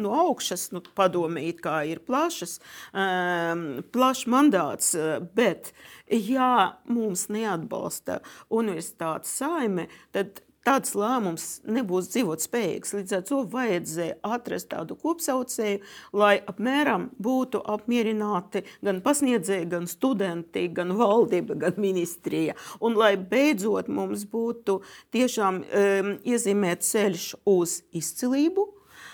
No 0.00 0.14
augšas, 0.16 0.70
nu, 0.72 0.80
padomē, 0.96 1.42
ir 1.84 1.98
plašas, 2.00 2.54
um, 2.96 3.82
plašs 3.92 4.24
mandāts, 4.24 4.94
bet, 5.36 5.68
ja 6.08 6.78
mums 6.88 7.26
neatbalsta 7.28 8.22
universitātes 8.48 9.36
saime, 9.36 9.90
tad 10.16 10.40
tāds 10.66 10.94
lēmums 10.98 11.46
nebūs 11.66 12.10
dzīvot 12.12 12.42
spējīgs. 12.44 12.94
Līdz 12.96 13.16
ar 13.18 13.24
to 13.28 13.40
vajadzēja 13.52 14.18
atrast 14.34 14.70
tādu 14.72 14.96
kopsaucēju, 15.02 15.82
lai 16.16 16.34
apmēram 16.48 17.08
būtu 17.22 17.62
apmierināti 17.74 18.64
gan 18.84 19.02
pasniedzēji, 19.04 19.70
gan 19.72 19.88
studenti, 19.90 20.68
gan 20.74 20.94
valdība, 20.98 21.58
gan 21.66 21.80
ministrija. 21.82 22.56
Un 22.80 22.98
lai 22.98 23.14
beidzot 23.16 23.90
mums 23.92 24.26
būtu 24.30 24.80
tiešām 25.14 25.62
um, 25.62 26.14
iezīmēt 26.22 26.86
ceļš 26.86 27.32
uz 27.48 27.82
izcilību. 27.92 28.68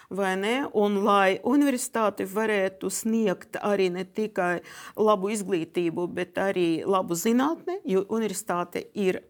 Un 0.08 0.94
lai 1.04 1.36
universitāte 1.44 2.24
varētu 2.24 2.88
sniegt 2.88 3.58
arī 3.60 3.90
ne 3.92 4.06
tikai 4.08 4.62
labu 4.96 5.28
izglītību, 5.34 6.06
bet 6.16 6.40
arī 6.40 6.80
labu 6.88 7.12
zinātni, 7.12 7.76
jo 7.84 8.06
universitāte 8.08 8.86
ir 8.96 9.20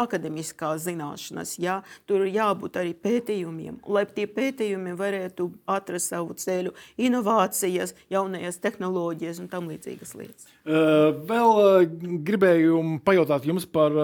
akademiskās 0.00 0.86
zināšanas, 0.86 1.58
jā, 1.60 1.80
tur 2.08 2.24
ir 2.24 2.32
jābūt 2.38 2.78
arī 2.80 2.94
pētījumiem, 2.96 3.82
lai 3.92 4.06
tie 4.08 4.24
pētījumi 4.30 4.94
varētu 4.96 5.50
atrast 5.68 6.14
savu 6.14 6.32
ceļu, 6.38 6.72
inovācijas, 6.96 7.92
jaunajās 8.12 8.60
tehnoloģijas 8.62 9.42
un 9.42 9.50
tam 9.52 9.68
līdzīgas 9.68 10.14
lietas. 10.16 10.48
Vēl 10.62 11.86
gribēju 12.22 12.80
pajautāt 13.04 13.44
jums 13.50 13.66
par 13.66 13.96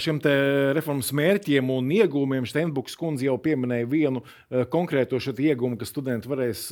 šiem 0.00 0.20
reformas 0.76 1.10
mērķiem 1.12 1.72
un 1.74 1.90
iegūmiem. 1.98 2.46
Steinbuks 2.48 2.94
kundze 2.98 3.26
jau 3.26 3.34
pieminēja 3.42 3.88
vienu 3.90 4.22
konkrēto 4.72 5.18
iegūmu, 5.18 5.76
ka 5.76 5.88
studenti 5.88 6.30
varēs 6.30 6.68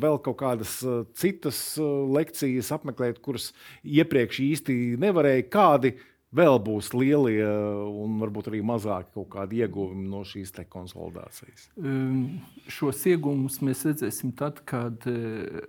vēl 0.00 0.16
kaut 0.24 0.38
kādas 0.40 0.78
citas 1.20 1.60
lekcijas 1.78 2.72
apmeklēt, 2.74 3.20
kuras 3.20 3.50
iepriekš 3.84 4.40
īsti 4.48 4.78
nevarēja. 5.00 5.48
Kādi 5.52 5.94
vēl 6.36 6.58
būs 6.62 6.92
lielie 6.94 7.46
un 7.46 8.18
varbūt 8.22 8.50
arī 8.50 8.62
mazāki 8.66 9.14
kaut 9.16 9.30
kādi 9.34 9.62
ieguvumi 9.64 10.08
no 10.10 10.22
šīs 10.26 10.54
konsolidācijas? 10.70 11.68
Um, 11.76 12.40
šos 12.70 13.04
ieguvumus 13.10 13.60
mēs 13.64 13.84
redzēsim 13.88 14.34
tad, 14.38 14.62
kad 14.64 15.06
uh, 15.10 15.60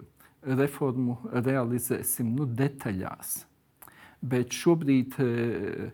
reformu 0.42 1.18
realizēsim 1.32 2.36
nu, 2.38 2.46
detaļās. 2.46 3.42
Bet 4.22 4.54
šobrīd 4.54 5.18
uh, 5.22 5.90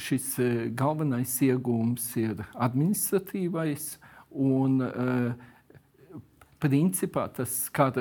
šis 0.00 0.34
galvenais 0.76 1.32
iegūms 1.44 2.06
ir 2.20 2.44
administratīvais. 2.54 3.96
Un, 4.30 4.78
principā 6.62 7.24
tas 7.34 7.50
skar 7.66 7.96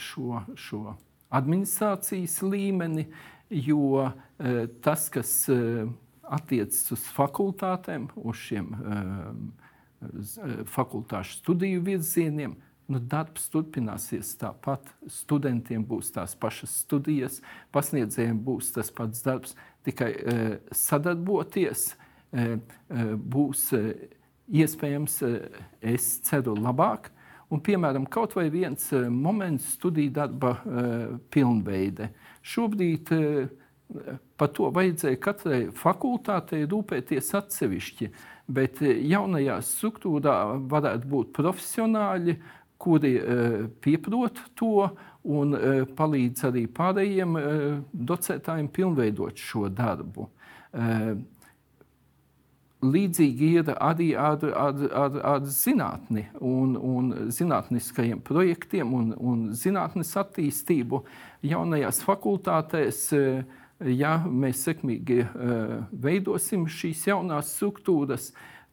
šo, 0.00 0.40
šo 0.58 0.96
administrācijas 1.32 2.40
līmeni, 2.44 3.06
jo 3.52 4.04
eh, 4.04 4.66
tas, 4.84 5.08
kas 5.12 5.32
eh, 5.52 5.86
attiecas 6.22 6.84
uz 6.94 7.06
fakultātēm, 7.16 8.08
uz 8.20 8.36
šiem 8.46 8.72
eh, 8.76 10.04
fakultāšu 10.72 11.38
studiju 11.40 11.82
virzieniem, 11.86 12.56
nu, 12.90 12.98
darbs 12.98 13.46
turpināsies 13.52 14.34
tāpat. 14.40 14.88
Studentiem 15.08 15.84
būs 15.86 16.10
tās 16.16 16.34
pašas 16.36 16.74
studijas, 16.82 17.40
pasniedzējiem 17.72 18.40
būs 18.44 18.72
tas 18.74 18.90
pats 18.92 19.22
darbs, 19.24 19.54
tikai 19.86 20.10
sadarboties 20.74 21.92
būs 22.32 23.68
iespējams, 24.50 25.16
es 25.94 26.08
ceru, 26.26 26.56
labāk. 26.58 27.12
Un, 27.52 27.60
piemēram, 27.60 28.06
kaut 28.08 28.32
vai 28.38 28.46
viens 28.48 28.86
moments 29.12 29.74
studiju 29.76 30.14
darba 30.16 30.54
pilnveide. 31.34 32.08
Šobrīd 32.42 33.12
eh, 33.14 34.16
par 34.38 34.50
to 34.56 34.68
vajadzēja 34.74 35.20
katrai 35.22 35.60
fakultātei 35.78 36.64
rūpēties 36.66 37.30
atsevišķi, 37.38 38.10
bet 38.50 38.82
eh, 38.82 38.98
jaunajā 39.12 39.60
struktūrā 39.66 40.36
varētu 40.70 41.10
būt 41.12 41.32
profesionāļi, 41.38 42.36
kuri 42.82 43.14
eh, 43.14 43.58
pieprot 43.84 44.42
to 44.58 44.88
un 45.22 45.54
palīdz 45.94 46.48
arī 46.48 46.64
pārējiem 46.66 47.36
docētājiem 47.94 48.66
pilnveidot 48.74 49.38
šo 49.38 49.68
darbu. 49.70 50.24
Līdzīgi 52.82 53.48
ir 53.60 53.68
arī 53.78 54.08
ar, 54.18 54.42
ar, 54.58 54.80
ar, 54.90 55.18
ar 55.22 55.44
zinātni 55.46 56.24
un, 56.42 56.74
un 56.74 57.12
zinātniskajiem 57.30 58.18
projektiem 58.26 58.94
un, 58.98 59.12
un 59.14 59.44
zinātnes 59.54 60.10
attīstību 60.18 61.04
jaunajās 61.46 62.00
fakultātēs. 62.02 63.04
Ja 63.82 64.16
mēs 64.26 64.64
sekmīgi 64.66 65.20
veidosim 66.02 66.66
šīs 66.70 67.06
jaunās 67.06 67.54
struktūras, 67.54 68.28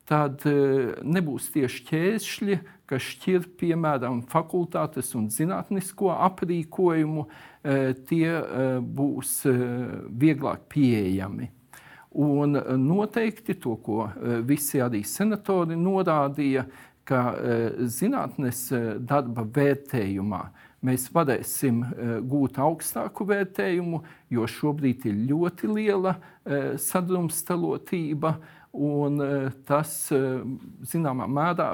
tad 0.09 0.41
nebūs 0.45 1.51
tieši 1.53 1.85
ķēšļi, 1.91 2.59
kas 2.89 3.05
šķir 3.13 3.45
piemēram 3.61 4.23
fakultātes 4.29 5.13
un 5.17 5.29
zinātnisko 5.33 6.15
aprīkojumu, 6.29 7.27
tie 8.09 8.33
būs 8.81 9.37
vieglāk 10.25 10.65
pieejami. 10.73 11.51
Un 12.19 12.57
noteikti 12.83 13.55
to, 13.61 13.77
ko 13.79 14.09
visi 14.47 14.81
arī 14.83 15.05
senatori 15.07 15.77
norādīja, 15.79 16.65
ka 17.07 17.21
zinātnes 17.89 18.67
darba 19.07 19.45
vērtējumā 19.47 20.41
mēs 20.85 21.07
varēsim 21.15 21.79
gūt 22.29 22.59
augstāku 22.61 23.25
vērtējumu, 23.27 24.01
jo 24.31 24.45
šobrīd 24.47 25.07
ir 25.09 25.17
ļoti 25.31 25.71
liela 25.71 26.17
sadrumstalotība. 26.79 28.35
Un 28.69 29.17
tas 29.65 29.91
zināmā 30.91 31.25
mērā 31.25 31.71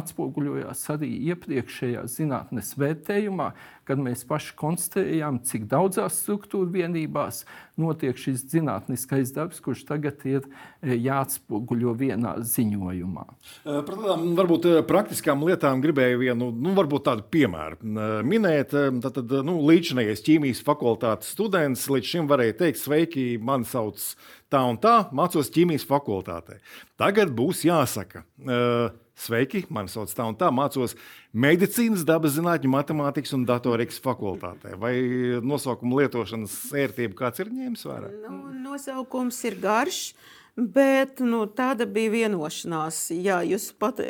atspoguļojās 0.00 0.86
arī 0.94 1.10
iepriekšējā 1.28 2.06
zinātnes 2.08 2.70
vērtējumā, 2.80 3.50
kad 3.88 4.00
mēs 4.00 4.22
paši 4.28 4.54
konstatējām, 4.58 5.42
cik 5.46 5.66
daudzās 5.70 6.20
struktūra 6.22 6.70
vienībās 6.72 7.42
notiek 7.80 8.18
šis 8.18 8.44
zinātniskais 8.52 9.32
darbs, 9.34 9.60
kurš 9.62 9.84
tagad 9.88 10.22
ir 10.28 10.44
e, 10.44 10.94
jāatspoguļo 10.94 11.94
vienā 11.98 12.36
ziņojumā. 12.46 13.24
E, 13.28 13.78
par 13.86 13.96
tādām 13.96 14.26
varbūt 14.38 14.68
e, 14.70 14.74
praktiskām 14.88 15.42
lietām 15.48 15.82
gribēju 15.84 16.20
vienu 16.22 16.50
nu, 16.52 16.74
tādu 17.02 17.26
piemēru 17.32 17.80
minēt. 18.28 18.76
Tad, 19.02 19.18
nu, 19.46 19.58
līdzinājais 19.66 20.22
ķīmijas 20.26 20.62
fakultātes 20.66 21.32
students 21.34 21.88
līdz 21.90 22.14
šim 22.14 22.30
varēja 22.30 22.60
teikt, 22.62 22.82
sveiki, 22.82 23.26
mani 23.42 23.68
sauc 23.68 24.12
tā 24.52 24.62
un 24.68 24.78
tā, 24.80 24.96
mācos 25.16 25.50
ķīmijas 25.52 25.86
fakultātē. 25.88 26.60
Tagad 27.00 27.32
būs 27.36 27.64
jāsaka. 27.68 28.26
Uh, 28.42 28.92
Sveiki, 29.22 29.66
mani 29.70 29.92
sauc 29.92 30.10
tā 30.16 30.24
un 30.24 30.36
tā, 30.40 30.48
mācos 30.54 30.94
medicīnas, 31.36 32.02
dabas 32.08 32.32
zinātņu, 32.38 32.70
matemātikas 32.72 33.34
un 33.36 33.44
datorikas 33.46 34.00
fakultātē. 34.02 34.72
Vai 34.80 34.94
nosaukuma 35.44 36.00
lietošanas 36.00 36.54
ērtība 36.82 37.18
kāds 37.20 37.42
ir 37.44 37.52
ņēmis 37.52 37.84
vērā? 37.86 38.08
Nu, 38.24 38.38
nosaukums 38.64 39.38
ir 39.50 39.58
garš. 39.62 40.00
Bet 40.56 41.16
nu, 41.24 41.46
tāda 41.48 41.86
bija 41.88 42.10
vienošanās. 42.12 43.06
Ja 43.16 43.38
jūs 43.40 43.70
pat 43.80 44.02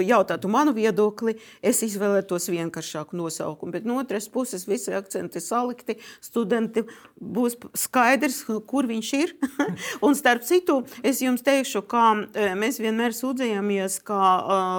jautātu 0.00 0.48
manu 0.48 0.72
viedokli, 0.72 1.34
es 1.60 1.82
izvēlētos 1.84 2.48
vienkāršāku 2.48 3.18
nosaukumu. 3.20 3.74
Bet 3.74 3.84
no 3.84 3.98
otras 4.00 4.24
puses, 4.32 4.64
visi 4.64 4.94
akcenti 4.96 5.42
salikti. 5.44 5.98
Studenti 6.24 6.86
būs 7.20 7.58
skaidrs, 7.76 8.38
kur 8.70 8.88
viņš 8.88 9.10
ir. 9.18 9.34
un 10.06 10.16
starp 10.16 10.46
citu, 10.48 10.78
es 11.04 11.20
jums 11.20 11.44
teikšu, 11.44 11.84
ka 11.84 12.06
e, 12.24 12.48
mēs 12.56 12.80
vienmēr 12.80 13.12
sūdzējāmies, 13.12 13.98
ka 14.08 14.22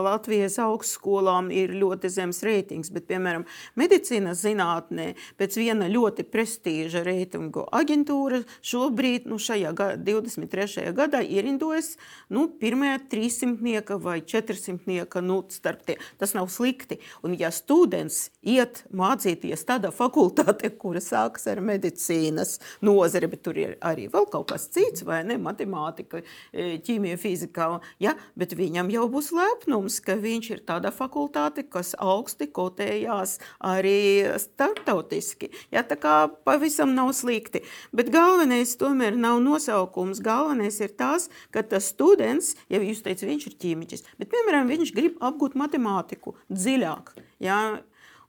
Latvijas 0.08 0.58
augstskolām 0.66 1.54
ir 1.54 1.76
ļoti 1.78 2.10
zems 2.10 2.42
reitings. 2.42 2.90
Bet, 2.90 3.06
piemēram, 3.12 3.46
medicīnas 3.78 4.42
zinātnē 4.48 5.12
pēc 5.38 5.62
viena 5.62 5.92
ļoti 5.94 6.26
prestīža 6.26 7.06
reitingu 7.06 7.68
aģentūra 7.70 8.42
šobrīd, 8.66 9.30
nu, 9.30 9.38
šajā 9.38 9.78
23. 10.02 10.90
gadā, 10.90 11.03
gadā 11.04 11.22
ierindojas 11.24 11.94
nu, 12.34 12.48
pirmie 12.60 12.96
300 13.12 14.00
vai 14.02 14.22
400. 14.22 15.22
Nu, 15.24 15.42
starp 15.52 15.84
tie. 15.88 15.98
Tas 16.20 16.34
nav 16.36 16.50
slikti. 16.52 17.00
Un, 17.24 17.36
ja 17.40 17.52
students 17.54 18.30
iet 18.42 18.84
mācīties 18.96 19.66
tādā 19.68 19.92
fakultātē, 19.94 20.72
kura 20.80 21.02
sākas 21.04 21.48
ar 21.52 21.62
medicīnas 21.64 22.58
nozari, 22.84 23.30
bet 23.32 23.44
tur 23.46 23.60
ir 23.60 23.76
arī 23.84 24.08
vēl 24.12 24.28
kaut 24.32 24.50
kas 24.52 24.68
cits, 24.74 25.06
vai 25.08 25.22
ne, 25.28 25.38
matemātika, 25.42 26.24
ķīmija, 26.54 27.20
fizika, 27.22 27.70
ja, 28.04 28.16
bet 28.40 28.56
viņam 28.58 28.92
jau 28.94 29.08
būs 29.12 29.32
lepnums, 29.36 30.00
ka 30.04 30.18
viņš 30.20 30.50
ir 30.56 30.64
tādā 30.68 30.94
fakultāte, 30.96 31.66
kas 31.68 31.94
augsti 32.00 32.50
kotējās 32.54 33.38
arī 33.64 34.24
starptautiski. 34.42 35.52
Ja, 35.74 35.84
tā 35.88 35.98
kā 36.00 36.16
pavisam 36.46 36.94
nav 36.98 37.14
slikti. 37.18 37.64
Bet 37.96 38.12
galvenais 38.14 38.76
tomēr 38.80 39.18
nav 39.20 39.42
nosaukums. 39.44 40.22
Galvenais 40.24 40.80
ir 40.84 40.93
tas, 41.00 41.30
ka 41.54 41.64
tas 41.68 41.90
students, 41.94 42.54
ja 42.72 42.82
jūs 42.84 43.04
teicat, 43.06 43.26
viņš 43.30 43.48
ir 43.50 43.58
ķīmiķis, 43.64 44.06
bet, 44.20 44.32
piemēram, 44.34 44.70
viņš 44.72 44.94
grib 44.96 45.18
apgūt 45.24 45.58
matemātiku 45.60 46.36
dziļāk, 46.52 47.16
ja, 47.44 47.60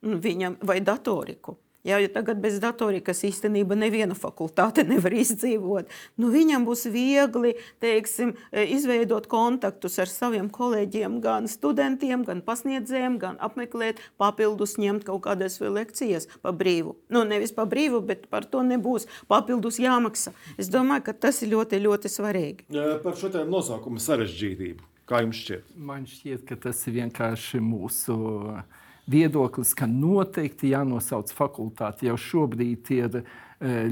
viņam, 0.03 0.59
vai 0.67 0.81
datoriku. 0.85 1.59
Jā, 1.85 1.99
jo 2.01 2.09
tagad 2.09 2.39
bez 2.41 2.55
datorikas 2.63 3.19
īstenībā 3.29 3.77
neviena 3.77 4.15
fakultāte 4.17 4.87
nevar 4.89 5.13
izdzīvot. 5.21 5.91
Nu, 6.17 6.31
viņam 6.33 6.65
būs 6.65 6.87
viegli 6.89 7.53
teiksim, 7.85 8.33
izveidot 8.57 9.27
kontaktus 9.29 9.99
ar 10.01 10.09
saviem 10.09 10.49
kolēģiem, 10.53 11.19
gan 11.25 11.49
studentiem, 11.51 12.23
gan 12.25 12.41
pasniedzējiem, 12.47 13.19
gan 13.21 13.37
apmeklēt, 13.45 14.01
papildus 14.21 14.79
ņemt 14.81 15.05
kaut 15.11 15.27
kādas 15.27 15.61
lekcijas 15.61 16.31
pa 16.41 16.55
brīvu. 16.57 16.97
Nu, 17.13 17.27
nevis 17.29 17.53
pa 17.53 17.67
brīvu, 17.69 18.01
bet 18.09 18.31
par 18.33 18.49
to 18.49 18.65
nebūs 18.65 19.05
papildus 19.29 19.77
jāmaksā. 19.83 20.33
Es 20.57 20.73
domāju, 20.73 21.11
ka 21.11 21.17
tas 21.27 21.43
ir 21.45 21.53
ļoti, 21.53 21.83
ļoti 21.85 22.13
svarīgi. 22.13 22.69
Par 23.05 23.21
šo 23.21 23.29
nosaukumu 23.45 24.01
sarežģītību. 24.01 24.89
Kā 25.05 25.21
jums 25.21 25.37
šķiet? 25.37 25.77
Man 25.77 26.09
šķiet, 26.09 26.47
ka 26.49 26.57
tas 26.57 26.81
ir 26.89 26.97
vienkārši 27.03 27.61
mūsu 27.61 28.17
uh, 28.17 28.81
viedoklis, 29.11 29.75
ka 29.77 29.87
noteikti 29.91 30.73
jānosauc 30.73 31.33
fakultāte. 31.37 32.07
Jau 32.09 32.17
šobrīd 32.21 32.91
ir 32.95 33.19
e, 33.21 33.25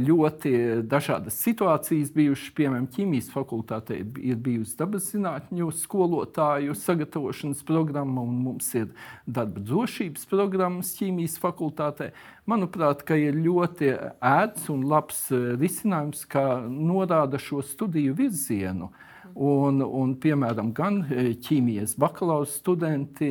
ļoti 0.01 0.53
dažādas 0.89 1.37
situācijas 1.45 2.13
bijušas. 2.15 2.55
Piemēram, 2.57 2.89
ķīmijas 2.93 3.29
fakultātē 3.35 4.01
ir 4.01 4.41
bijusi 4.43 4.77
dabas 4.81 5.11
zinātņu 5.13 5.71
skolotāju 5.83 6.77
sagatavošanas 6.79 7.63
programma, 7.69 8.25
un 8.25 8.41
mums 8.47 8.73
ir 8.79 8.91
darba 9.27 9.61
drošības 9.61 10.27
programmas 10.33 10.95
ķīmijas 10.99 11.39
fakultātē. 11.43 12.13
Manuprāt, 12.49 13.05
ir 13.21 13.39
ļoti 13.39 13.95
ērts 14.33 14.69
un 14.73 14.87
labs 14.91 15.27
e, 15.31 15.45
risinājums, 15.61 16.27
kā 16.27 16.47
norāda 16.67 17.41
šo 17.41 17.63
studiju 17.67 18.17
virzienu. 18.19 18.93
Uh, 18.93 19.09
Un, 19.35 19.81
un, 19.81 20.13
piemēram, 20.21 20.73
gan 20.77 21.01
e, 21.09 21.33
ķīmijas 21.41 21.95
bakalaura 22.01 22.49
studenti, 22.51 23.31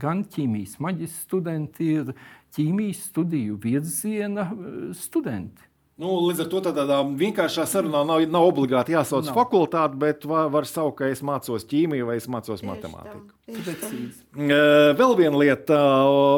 gan 0.00 0.24
ķīmijas 0.26 0.78
maģistra 0.82 1.24
studenti 1.28 1.92
ir 2.00 2.12
ķīmijas 2.56 3.04
studiju 3.12 3.58
virziena 3.62 4.48
e, 4.50 4.72
studenti. 4.98 5.67
Nu, 5.98 6.12
līdz 6.28 6.44
ar 6.44 6.48
to 6.52 6.60
tādā 6.62 7.00
vienkāršā 7.18 7.64
sarunā 7.66 8.04
nav, 8.06 8.22
nav 8.30 8.44
obligāti 8.46 8.94
jāsauc 8.94 9.26
nav. 9.26 9.34
fakultāte, 9.34 9.98
bet 9.98 10.22
var, 10.30 10.46
var 10.54 10.68
saukt, 10.70 11.00
ka 11.00 11.08
es 11.10 11.24
mācos 11.26 11.66
ķīmiju 11.66 12.06
vai 12.06 12.20
es 12.20 12.28
mācos 12.30 12.62
tieši 12.62 12.68
matemātiku. 12.68 13.24
Tā, 13.48 14.58
vēl 14.98 15.16
viena 15.18 15.40
lieta, 15.40 15.78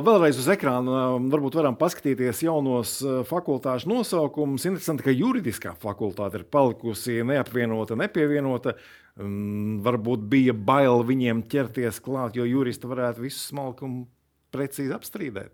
vēlreiz 0.06 0.40
uz 0.40 0.48
ekrāna, 0.54 1.02
varbūt 1.32 1.58
varam 1.60 1.76
paskatīties 1.76 2.40
jaunos 2.46 2.94
fakultāšu 3.28 3.90
nosaukumus. 3.92 4.64
Interesanti, 4.70 5.04
ka 5.04 5.12
juridiskā 5.12 5.74
fakultāte 5.82 6.40
ir 6.40 6.48
palikusi 6.48 7.20
neapvienota, 7.28 7.98
nepievienota. 8.00 8.78
Varbūt 9.20 10.24
bija 10.30 10.56
bail 10.56 11.04
viņiem 11.04 11.44
ķerties 11.52 12.00
klāt, 12.00 12.38
jo 12.38 12.48
juristi 12.48 12.88
varētu 12.88 13.26
visu 13.26 13.42
smalkumu 13.50 14.06
precīzi 14.54 14.94
apstrīdēt. 14.96 15.52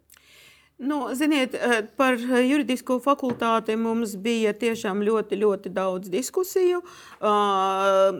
Nu, 0.78 1.08
ziniet, 1.14 1.54
eh, 1.54 1.84
par 1.96 2.18
juridisko 2.20 2.98
fakultāti 3.00 3.78
mums 3.80 4.10
bija 4.20 4.50
tiešām 4.52 5.00
ļoti, 5.00 5.38
ļoti 5.40 5.70
daudz 5.72 6.10
diskusiju. 6.12 6.82
Uh, 7.16 8.18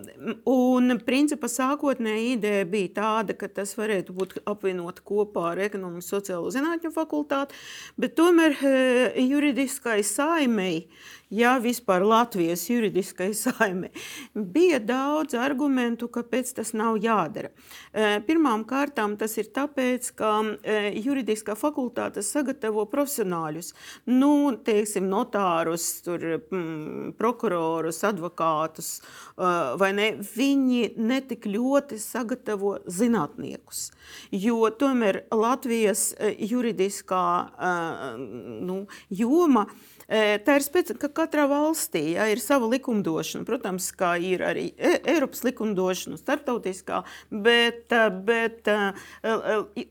un, 0.49 0.95
principā, 1.05 1.51
sākotnēji 1.53 2.31
ideja 2.39 2.65
bija 2.65 2.95
tāda, 2.97 3.37
ka 3.37 3.51
tas 3.53 3.75
varētu 3.77 4.17
būt 4.17 4.33
apvienot 4.49 5.03
kopā 5.05 5.51
ar 5.51 5.61
ekonomikas 5.67 6.09
sociālo 6.15 6.49
zinātņu 6.55 6.95
fakultāti, 6.97 7.61
bet 8.01 8.17
tomēr 8.17 8.57
uh, 8.57 9.21
juridiskai 9.21 10.01
saimei 10.01 10.87
ja 11.31 11.57
vispār 11.59 12.05
Latvijas 12.07 12.69
juridiskai 12.71 13.35
saime, 13.45 13.91
bija 14.35 14.79
daudz 14.79 15.35
argumentu, 15.39 16.09
kāpēc 16.13 16.53
tas 16.57 16.73
nav 16.77 16.99
jādara. 17.03 17.51
Pirmām 18.27 18.65
kārtām 18.69 19.17
tas 19.19 19.37
ir 19.41 19.51
tāpēc, 19.55 20.11
ka 20.19 20.33
juridiskā 20.95 21.57
fakultāte 21.59 22.23
sagatavo 22.23 22.87
profesionāļus, 22.91 23.73
nu, 24.13 24.33
teiksim, 24.67 25.09
notārus, 25.11 25.89
tur, 26.07 26.25
mm, 26.39 27.17
prokurorus, 27.19 28.03
advokātus, 28.07 29.01
vai 29.37 29.93
ne? 29.97 30.11
Viņi 30.37 30.95
netik 31.01 31.47
ļoti 31.51 31.99
sagatavo 32.01 32.77
zinātniekus, 32.87 33.91
jo 34.31 34.71
tomēr 34.79 35.25
Latvijas 35.35 36.09
juridiskā 36.39 37.27
nu, 38.67 38.85
joma 39.11 39.67
Tā 40.07 40.55
ir 40.55 40.63
specifika, 40.63 41.09
ka 41.11 41.16
katrā 41.17 41.47
valstī 41.51 42.03
ja, 42.15 42.27
ir 42.31 42.41
sava 42.43 42.69
likumdošana. 42.71 43.47
Protams, 43.49 43.89
kā 43.97 44.15
ir 44.23 44.45
arī 44.47 44.69
e, 44.77 44.97
Eiropas 45.15 45.43
likumdošana, 45.47 46.19
starptautiskā, 46.21 47.03
bet, 47.31 47.93
bet 48.27 48.69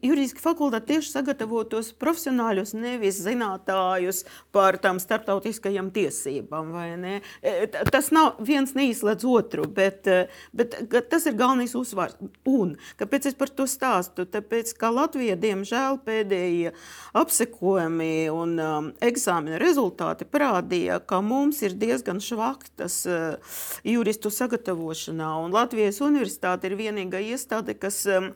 juridiski 0.01 0.43
fakultāte 0.43 0.93
tieši 0.93 1.13
sagatavo 1.17 1.63
tos 1.69 1.91
profesionāļus 1.99 2.75
nevis 2.77 3.19
zinātājus 3.25 4.23
par 4.55 4.79
tām 4.83 4.99
starptautiskajām 5.01 5.91
tiesībām. 5.95 6.73
E, 6.75 7.55
tas 7.91 8.11
nav 8.15 8.39
viens 8.45 8.75
neizslēdz 8.77 9.27
otru, 9.29 9.67
bet, 9.71 10.07
bet 10.55 10.77
tas 11.11 11.27
ir 11.29 11.37
galvenais 11.39 11.75
uzsvars. 11.77 12.17
Un 12.49 12.75
kāpēc 12.99 13.29
es 13.31 13.37
par 13.37 13.51
to 13.51 13.67
stāstu? 13.69 14.27
Tāpēc, 14.29 14.73
ka 14.79 14.91
Latvija, 14.93 15.37
diemžēl, 15.39 15.99
pēdējie 16.05 16.73
apsekojumi 17.17 18.13
un 18.33 18.55
um, 18.61 18.89
eksāmena 19.03 19.59
rezultāti 19.61 20.27
parādīja, 20.29 20.99
ka 21.07 21.14
mums 21.21 21.61
ir 21.65 21.75
diezgan 21.79 22.19
švaktas 22.23 22.97
uh, 23.07 23.55
juristu 23.85 24.31
sagatavošanā. 24.33 25.29
Un 25.45 25.55
Latvijas 25.55 26.01
universitāte 26.03 26.69
ir 26.69 26.77
vienīgā 26.79 27.21
iestāde, 27.23 27.77
kas 27.77 28.01
uh, 28.09 28.31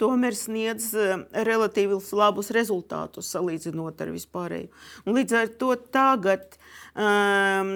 tomēr 0.00 0.36
sniedz 0.38 0.90
uh, 0.96 1.24
relatīvi 1.46 2.00
labus 2.16 2.52
rezultātus 2.54 3.32
salīdzinot 3.34 4.04
ar 4.04 4.12
vispārēju. 4.14 4.70
Un 5.06 5.18
līdz 5.18 5.38
ar 5.40 5.50
to 5.60 5.72
tagad 5.94 6.58
um, 6.94 7.74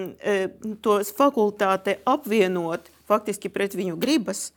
tos 0.85 1.13
fakultāte 1.15 1.99
apvienot 2.09 2.89
faktiski 3.09 3.49
pret 3.49 3.75
viņu 3.77 3.97
gribas, 3.99 4.49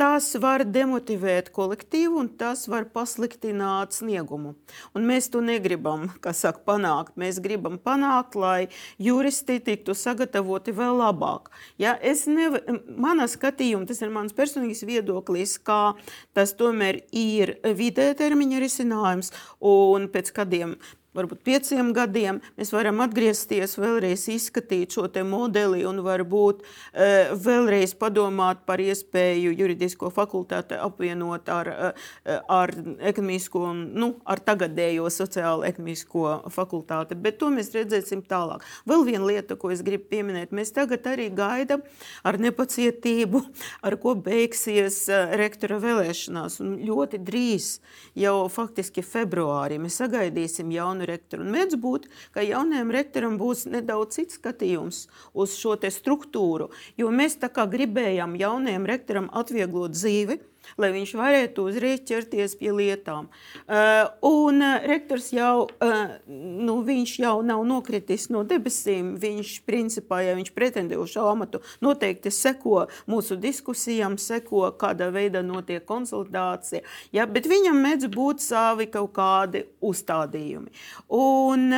tas 0.00 0.30
var 0.40 0.64
demotivēt 0.64 1.50
kolektīvu 1.52 2.20
un 2.22 2.28
tas 2.40 2.64
var 2.70 2.86
pasliktināt 2.94 3.92
sniegumu. 3.92 4.54
Un 4.96 5.08
mēs 5.08 5.28
to 5.32 5.42
negribam 5.44 6.08
saka, 6.32 6.62
panākt. 6.64 7.16
Mēs 7.20 7.40
gribam 7.44 7.76
panākt, 7.78 8.38
lai 8.40 8.70
juristi 8.98 9.58
tiktu 9.60 9.94
sagatavoti 9.94 10.72
vēl 10.76 10.96
labāk. 11.02 11.50
Ja, 11.80 11.98
neve, 12.26 12.62
manā 12.96 13.28
skatījumā, 13.28 13.86
tas 13.90 14.00
ir 14.00 14.14
mans 14.14 14.32
personīgais 14.36 14.84
viedoklis, 14.88 15.58
ka 15.60 15.94
tas 16.32 16.54
tomēr 16.56 17.02
ir 17.12 17.58
vidē 17.76 18.14
termiņa 18.16 18.62
risinājums 18.64 19.34
un 19.60 20.08
pēc 20.08 20.32
kādiem 20.36 20.78
varbūt 21.16 21.42
pieciem 21.46 21.90
gadiem 21.96 22.38
mēs 22.58 22.70
varam 22.74 23.00
atgriezties, 23.02 23.76
vēlreiz 23.80 24.26
izskatīt 24.30 24.94
šo 24.94 25.08
modeli 25.26 25.82
un 25.88 26.00
varbūt 26.06 26.62
uh, 26.62 27.32
vēlreiz 27.34 27.96
padomāt 27.98 28.62
par 28.66 28.80
iespēju 28.82 29.52
juridisko 29.58 30.10
fakultāti 30.14 30.78
apvienot 30.78 31.48
ar, 31.50 31.70
uh, 31.70 32.36
ar 32.48 32.72
ekonomisko, 33.10 33.72
nu, 33.74 34.12
ar 34.24 34.42
tagadējo 34.44 35.08
sociālo 35.10 35.66
ekonomisko 35.66 36.52
fakultāti. 36.54 37.18
Bet 37.18 37.40
to 37.42 37.50
mēs 37.54 37.72
redzēsim 37.74 38.22
tālāk. 38.28 38.64
Vēl 38.88 39.04
viena 39.08 39.26
lieta, 39.26 39.58
ko 39.58 39.72
es 39.74 39.82
gribu 39.86 40.06
pieminēt, 40.14 40.54
mēs 40.54 40.72
tagad 40.76 41.06
arī 41.10 41.30
gaidām 41.34 41.82
ar 42.22 42.38
nepacietību, 42.38 43.42
ar 43.86 43.98
ko 44.00 44.14
beigsies 44.14 45.02
rektora 45.40 45.80
vēlēšanās. 45.82 46.60
Un 46.62 46.78
ļoti 46.86 47.20
drīz, 47.26 47.72
jau 48.18 48.46
faktiski 48.52 49.02
februārī, 49.06 49.80
mēs 49.82 49.98
sagaidīsim 50.00 50.70
jaunu 50.74 50.99
jaunu 51.00 51.06
rektoru. 51.06 51.44
Un 51.44 51.52
mēdz 51.54 51.78
būt, 51.80 52.08
ka 52.32 52.42
jaunajam 52.42 52.90
rektoram 52.90 53.38
būs 53.38 53.66
nedaudz 53.66 54.16
cits 54.16 54.38
skatījums 54.38 55.08
uz 55.34 55.56
šo 55.56 55.76
struktūru, 55.76 56.70
jo 56.96 57.10
mēs 57.10 57.38
tā 57.40 57.48
kā 57.48 57.66
gribējām 57.66 58.36
jaunajam 58.36 58.86
rektoram 58.86 59.30
atvieglot 59.32 59.92
dzīvi 59.92 60.38
lai 60.80 60.90
viņš 60.94 61.12
varētu 61.18 61.66
uzreiz 61.70 62.02
ķerties 62.08 62.56
pie 62.60 62.72
lietām. 62.74 63.28
Uh, 63.66 64.10
un 64.26 64.62
uh, 64.64 64.76
rektors 64.86 65.30
jau, 65.34 65.66
uh, 65.66 66.02
nu, 66.28 66.80
viņš 66.86 67.14
jau 67.22 67.36
nav 67.46 67.64
nokritis 67.68 68.28
no 68.32 68.44
debesīm. 68.46 69.14
Viņš, 69.20 69.54
principā, 69.68 70.22
ja 70.26 70.36
viņš 70.38 70.52
pretendē 70.56 70.98
uz 71.00 71.14
šo 71.14 71.28
amatu, 71.30 71.62
noteikti 71.84 72.32
seko 72.34 72.86
mūsu 73.10 73.38
diskusijām, 73.40 74.18
seko, 74.20 74.68
kādā 74.80 75.10
veidā 75.14 75.42
notiek 75.46 75.84
konsultācija. 75.88 76.84
Ja, 77.16 77.26
bet 77.30 77.48
viņam 77.50 77.80
mēdz 77.84 78.10
būt 78.14 78.44
savi 78.44 78.90
kaut 78.92 79.14
kādi 79.16 79.66
uzstādījumi. 79.84 80.72
Un, 81.16 81.68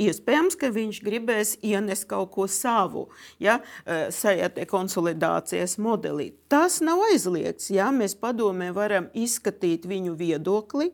Iespējams, 0.00 0.56
ka 0.60 0.70
viņš 0.72 1.00
gribēs 1.04 1.56
ienest 1.66 2.06
kaut 2.10 2.32
ko 2.34 2.46
savu 2.50 3.08
ja, 3.42 3.58
sajā 3.84 4.48
konsolidācijas 4.70 5.76
modelī. 5.82 6.30
Tas 6.48 6.80
nav 6.84 7.02
aizliegts. 7.10 7.70
Ja, 7.74 7.90
mēs 7.94 8.16
padomē 8.18 8.70
varam 8.76 9.10
izskatīt 9.12 9.84
viņu 9.90 10.16
viedokli, 10.18 10.90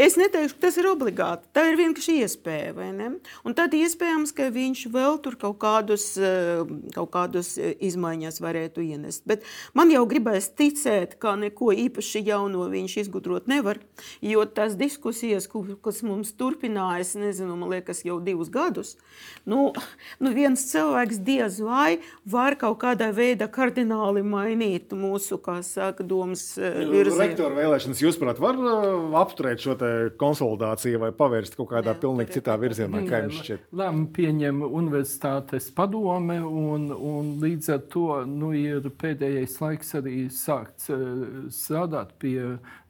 Es 0.00 0.16
neteikšu, 0.16 0.56
ka 0.56 0.66
tas 0.66 0.78
ir 0.80 0.88
obligāti. 0.88 1.48
Tā 1.52 1.66
ir 1.68 1.76
vienkārši 1.76 2.14
iespēja. 2.24 2.72
Un 3.44 3.56
tad 3.56 3.74
iespējams, 3.76 4.32
ka 4.36 4.48
viņš 4.52 4.86
vēl 4.92 5.18
tur 5.24 5.36
kaut 5.40 5.58
kādus, 5.60 6.14
eh, 6.16 6.62
kaut 6.94 7.10
kādus 7.12 7.58
eh, 7.60 7.74
izmaiņas 7.76 8.40
varētu 8.40 8.84
ienest. 8.84 9.26
Bet 9.28 9.44
man 9.76 9.92
jau 9.92 10.06
gribēs 10.08 10.48
ticēt, 10.56 11.18
ka 11.20 11.34
neko 11.36 11.72
īpaši 11.76 12.24
jauno 12.24 12.68
viņš 12.72 12.96
izgudrot 13.04 13.50
nevar. 13.52 13.80
Jo 14.24 14.46
tās 14.48 14.76
diskusijas, 14.80 15.48
kas 15.82 16.02
mums 16.06 16.32
turpinājās, 16.32 17.14
nezinu, 17.20 17.56
man 17.60 17.72
liekas, 17.74 18.04
jau 18.08 18.18
divus 18.20 18.48
gadus, 18.52 18.96
nu, 19.44 19.72
nu 20.22 20.32
viens 20.32 20.64
cilvēks 20.72 21.20
diez 21.20 21.60
vai 21.60 22.00
var 22.24 22.56
kaut 22.60 22.80
kādā 22.82 23.10
veidā 23.14 23.48
kardināli 23.52 24.24
mainīt 24.24 24.94
mūsu, 24.96 25.38
kā 25.42 25.60
saka, 25.66 26.04
domas 26.06 26.56
eh, 26.56 26.82
virzienu. 26.88 27.20
Rektora 27.22 27.58
vēlēšanas, 27.60 28.02
jūs, 28.02 28.18
prāt, 28.20 28.40
var 28.42 28.58
apturēt 29.22 29.61
šo 29.62 29.74
konsolidācija 30.20 31.00
vai 31.02 31.10
pavērst 31.16 31.56
kaut 31.58 31.70
kādā 31.72 31.94
Jā, 31.94 32.00
pilnīgi 32.02 32.36
citā 32.38 32.56
virzienā? 32.60 33.02
Kā 33.08 33.22
jums 33.24 33.40
šķiet? 33.40 33.64
Lēmumu 33.78 34.08
pieņem 34.16 34.62
universitātes 34.66 35.68
padome, 35.76 36.38
un, 36.42 36.88
un 36.92 37.32
līdz 37.42 37.72
ar 37.76 37.82
to 37.92 38.06
nu, 38.28 38.52
ir 38.56 38.88
pēdējais 39.02 39.58
laiks 39.62 39.94
arī 40.00 40.26
sākt 40.34 40.88
strādāt 41.54 42.14
pie 42.22 42.36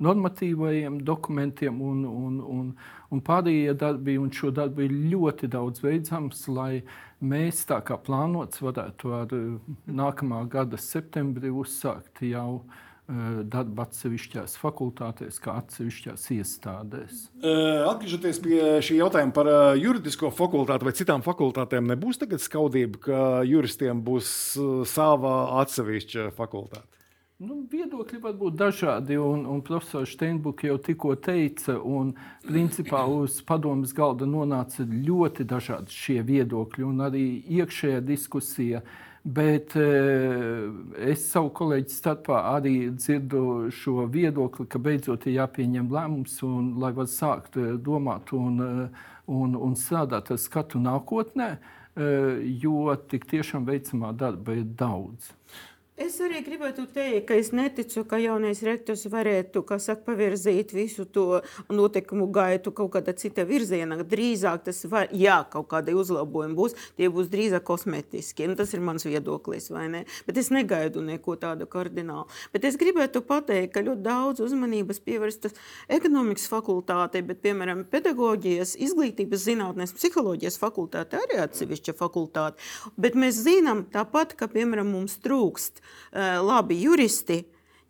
normatīvajiem 0.02 1.00
dokumentiem 1.06 1.80
un, 1.82 2.04
un, 2.08 2.38
un, 2.58 2.70
un 3.12 3.24
pārējie 3.24 3.74
darbi, 3.78 4.18
un 4.20 4.32
šo 4.34 4.52
darbu 4.54 4.86
ir 4.86 4.96
ļoti 5.14 5.50
daudz 5.52 5.84
veicams, 5.84 6.46
lai 6.52 6.84
mēs 7.22 7.66
tā 7.68 7.82
kā 7.86 7.98
plānots 8.02 8.62
varētu 8.64 9.12
ar 9.20 9.36
nākamā 9.86 10.46
gada 10.50 10.80
septembri 10.80 11.52
uzsākt 11.52 12.24
jau 12.26 12.62
Eh, 12.62 12.90
darba 13.08 13.86
atsevišķās 13.88 14.54
fakultātēs, 14.62 15.40
kā 15.42 15.56
atsevišķās 15.60 16.28
iestādēs. 16.36 17.26
Atgriežoties 17.42 18.38
pie 18.44 18.60
šī 18.84 19.00
jautājuma 19.00 19.34
par 19.34 19.50
juridisko 19.78 20.30
fakultāti 20.34 20.86
vai 20.86 20.94
citām 20.96 21.24
fakultātēm, 21.26 21.90
nebūs 21.92 22.22
tagad 22.22 22.44
skaudība, 22.44 23.02
ka 23.02 23.20
juristiem 23.48 24.04
būs 24.06 24.32
sava 24.88 25.34
atsevišķa 25.64 26.30
fakultāte. 26.38 26.86
Nu, 27.42 27.64
viedokļi 27.66 28.20
var 28.22 28.36
būt 28.38 28.54
dažādi, 28.54 29.16
un, 29.18 29.40
un 29.50 29.64
profesors 29.66 30.12
Steinbuks 30.14 30.62
jau 30.62 30.76
tikko 30.78 31.16
teica, 31.18 31.74
un 31.74 32.12
principā 32.46 33.00
uz 33.10 33.40
padomus 33.42 33.90
galda 33.96 34.28
nonāca 34.30 34.86
ļoti 34.86 35.48
dažādi 35.50 35.90
šie 35.90 36.20
viedokļi, 36.28 36.86
un 36.86 37.02
arī 37.08 37.24
iekšējā 37.58 37.98
diskusija 38.06 38.84
uh, 38.84 39.00
Bet 39.24 39.76
eh, 39.78 40.64
es 41.06 41.28
savu 41.30 41.52
kolēģi 41.54 41.94
starpā 41.94 42.40
arī 42.56 42.88
dzirdu 42.90 43.70
šo 43.70 44.08
viedokli, 44.10 44.66
ka 44.66 44.80
beidzot 44.82 45.28
ir 45.30 45.36
jāpieņem 45.36 45.92
lēmums, 45.94 46.40
un, 46.42 46.72
lai 46.82 46.90
var 46.96 47.06
sākt 47.06 47.54
eh, 47.60 47.76
domāt 47.78 48.32
un, 48.34 48.56
eh, 48.66 49.04
un, 49.30 49.54
un 49.54 49.76
strādāt 49.78 50.32
ar 50.34 50.42
skatu 50.42 50.82
nākotnē, 50.82 51.54
jo 52.56 52.94
tik 53.04 53.26
tiešām 53.28 53.66
veicamā 53.68 54.14
darba 54.16 54.54
ir 54.56 54.64
daudz. 54.80 55.26
Es 56.02 56.16
arī 56.24 56.40
gribētu 56.42 56.82
teikt, 56.90 57.28
ka 57.28 57.36
es 57.38 57.52
neticu, 57.54 58.02
ka 58.08 58.18
jaunais 58.18 58.58
rektors 58.66 59.04
varētu 59.12 59.60
saka, 59.78 60.02
pavirzīt 60.08 60.72
visu 60.74 61.04
to 61.04 61.42
notikumu 61.70 62.26
gaitu 62.26 62.72
kaut 62.74 62.90
kādā 62.96 63.12
citā 63.14 63.44
virzienā. 63.46 64.00
Drīzāk 64.02 64.64
tas 64.66 64.80
var, 64.90 65.12
jā, 65.14 65.36
kaut 65.52 65.68
kādi 65.70 65.94
uzlabojumi 65.94 66.56
būs, 66.58 66.74
tie 66.98 67.06
būs 67.12 67.28
drīzāk 67.30 67.62
kosmetiski. 67.68 68.48
Nu, 68.50 68.56
tas 68.58 68.74
ir 68.74 68.82
mans 68.82 69.06
viedoklis, 69.06 69.68
vai 69.70 69.84
ne? 69.92 70.00
Bet 70.26 70.40
es 70.42 70.50
negaidu 70.50 71.04
neko 71.06 71.36
tādu 71.38 71.68
kardinālu. 71.70 72.26
Bet 72.50 72.66
es 72.66 72.80
gribētu 72.80 73.22
pateikt, 73.28 73.70
ka 73.76 73.84
ļoti 73.86 74.02
daudz 74.02 74.42
uzmanības 74.42 74.98
pievērstas 75.06 75.54
ekonomikas 75.86 76.48
fakultātei, 76.50 77.22
bet, 77.30 77.44
piemēram, 77.46 77.86
pedagoģijas, 77.94 78.74
izglītības 78.88 79.46
zinātnēs, 79.46 79.94
psiholoģijas 80.00 80.58
fakultāte 80.64 81.22
arī 81.22 81.38
atsevišķa 81.46 81.94
fakultāte. 82.02 82.58
Bet 82.98 83.14
mēs 83.14 83.44
zinām 83.46 83.86
tāpat, 83.94 84.34
ka, 84.34 84.50
piemēram, 84.50 84.90
mums 84.96 85.20
trūkst 85.22 85.84
labi 86.12 86.82
juristi. 86.82 87.42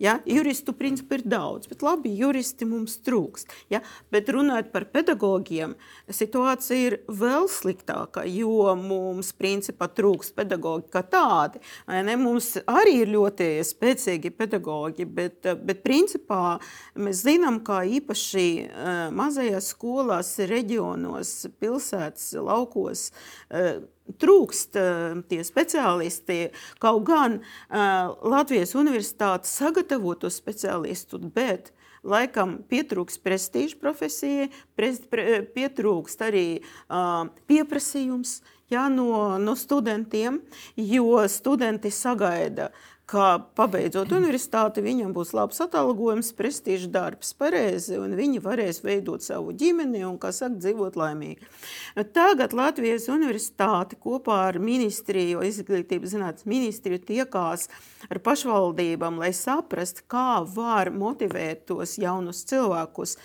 Ja? 0.02 0.16
Juristu 0.26 0.74
principā 0.74 1.20
ir 1.20 1.26
daudz, 1.30 1.68
bet 1.70 1.82
labi 1.84 2.10
juristi 2.18 2.66
mums 2.66 2.96
trūkst. 3.06 3.52
Ja? 3.70 3.82
Bet 4.12 4.30
runājot 4.34 4.72
par 4.74 4.88
pedagogiem, 4.90 5.76
situācija 6.10 6.88
ir 6.88 6.96
vēl 7.06 7.46
sliktāka, 7.50 8.24
jo 8.26 8.72
mums 8.78 9.32
principā 9.38 9.86
trūkst 9.92 10.34
pedagoģi 10.38 10.90
kā 10.92 11.04
tādi. 11.12 11.62
Ne? 11.86 12.16
Mums 12.18 12.56
arī 12.66 12.98
ir 13.04 13.14
ļoti 13.14 13.48
spēcīgi 13.66 14.34
pedagoģi, 14.34 15.06
bet, 15.06 15.52
bet 15.62 15.86
principā 15.86 16.58
mēs 16.98 17.22
zinām, 17.26 17.62
ka 17.64 17.82
īpaši 17.86 18.46
eh, 18.66 18.92
mazajās 19.14 19.70
skolās, 19.76 20.34
reģionos, 20.50 21.36
pilsētas, 21.62 22.32
laukos 22.42 23.10
eh, 23.50 23.84
trūkst 24.20 24.78
uh, 24.80 25.20
tie 25.30 25.42
speciālisti. 25.46 26.40
Kaut 26.82 27.04
gan 27.08 27.38
uh, 27.40 28.12
Latvijas 28.22 28.74
universitāte 28.78 29.48
sagatavo 29.50 30.14
to 30.18 30.32
speciālistu, 30.32 31.20
bet 31.32 31.72
laikam 32.02 32.58
pietrūks 32.70 33.20
prestiža 33.22 33.78
profesijai, 33.80 34.50
pietrūkst 35.54 36.26
arī 36.26 36.46
uh, 36.58 37.28
pieprasījums 37.46 38.40
ja, 38.72 38.88
no, 38.88 39.38
no 39.38 39.54
studentiem, 39.58 40.40
jo 40.76 41.22
studenti 41.30 41.92
sagaida 41.94 42.70
uh, 42.70 42.88
ka 43.12 43.26
pabeidzot 43.58 44.12
universitāti, 44.16 44.82
viņam 44.84 45.12
būs 45.12 45.34
labs 45.36 45.60
atalgojums, 45.60 46.32
prestižs 46.36 46.88
darbs, 46.92 47.34
pareizi, 47.36 47.98
un 48.00 48.14
viņi 48.16 48.40
varēs 48.44 48.80
veidot 48.84 49.24
savu 49.24 49.52
ģimeni 49.56 50.04
un, 50.08 50.16
kā 50.20 50.30
saka, 50.32 50.56
dzīvot 50.62 50.96
laimīgi. 50.96 51.44
Tagad 52.16 52.56
Latvijas 52.56 53.10
universitāte 53.12 53.98
kopā 54.00 54.38
ar 54.48 54.58
ministriju, 54.62 55.42
izglītības 55.44 56.14
zinātnes 56.14 56.48
ministriju 56.48 57.02
tiekās 57.10 57.68
ar 58.08 58.20
pašvaldībām, 58.24 59.20
lai 59.20 59.32
saprast, 59.36 60.04
kā 60.10 60.40
var 60.54 60.88
motivēt 60.96 61.66
tos 61.68 61.98
jaunus 62.00 62.42
cilvēkus, 62.48 63.18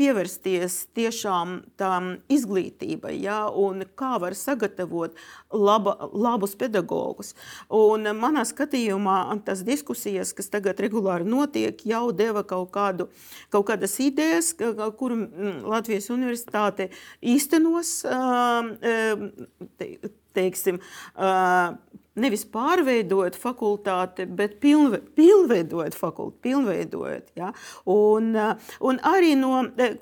pievērsties 0.00 0.78
tiešām 0.96 1.58
tām 1.76 2.14
izglītībai, 2.32 3.12
ja, 3.20 3.44
un 3.52 3.84
kā 3.98 4.16
var 4.22 4.36
sagatavot 4.38 5.20
laba, 5.52 5.98
labus 6.16 6.56
pedagogus. 6.58 7.34
Un 7.68 8.08
manā 8.16 8.46
skatījumā 8.48 8.85
gadījumā 8.86 9.42
tas 9.44 9.62
diskusijas, 9.66 10.32
kas 10.34 10.48
tagad 10.50 10.78
regulāri 10.80 11.26
notiek, 11.26 11.76
jau 11.86 12.12
deva 12.12 12.44
kaut, 12.44 12.70
kādu, 12.70 13.08
kaut 13.50 13.66
kādas 13.66 13.98
idejas, 14.00 14.54
kuru 14.98 15.16
mm, 15.26 15.64
Latvijas 15.66 16.10
universitāte 16.10 16.90
īstenos. 17.22 18.02
Te, 19.76 19.90
teiksim, 20.36 20.78
nevis 22.20 22.44
pārveidojot 22.48 23.36
fakultāti, 23.38 24.26
bet 24.26 24.58
pilnve, 24.62 25.02
pilnveidojot 25.16 25.96
fakultāti. 25.96 26.42
Pilnveidojot, 26.46 27.30
ja? 27.36 27.50
un, 27.90 28.32
un 28.88 28.98
arī 29.06 29.34
no, 29.38 29.52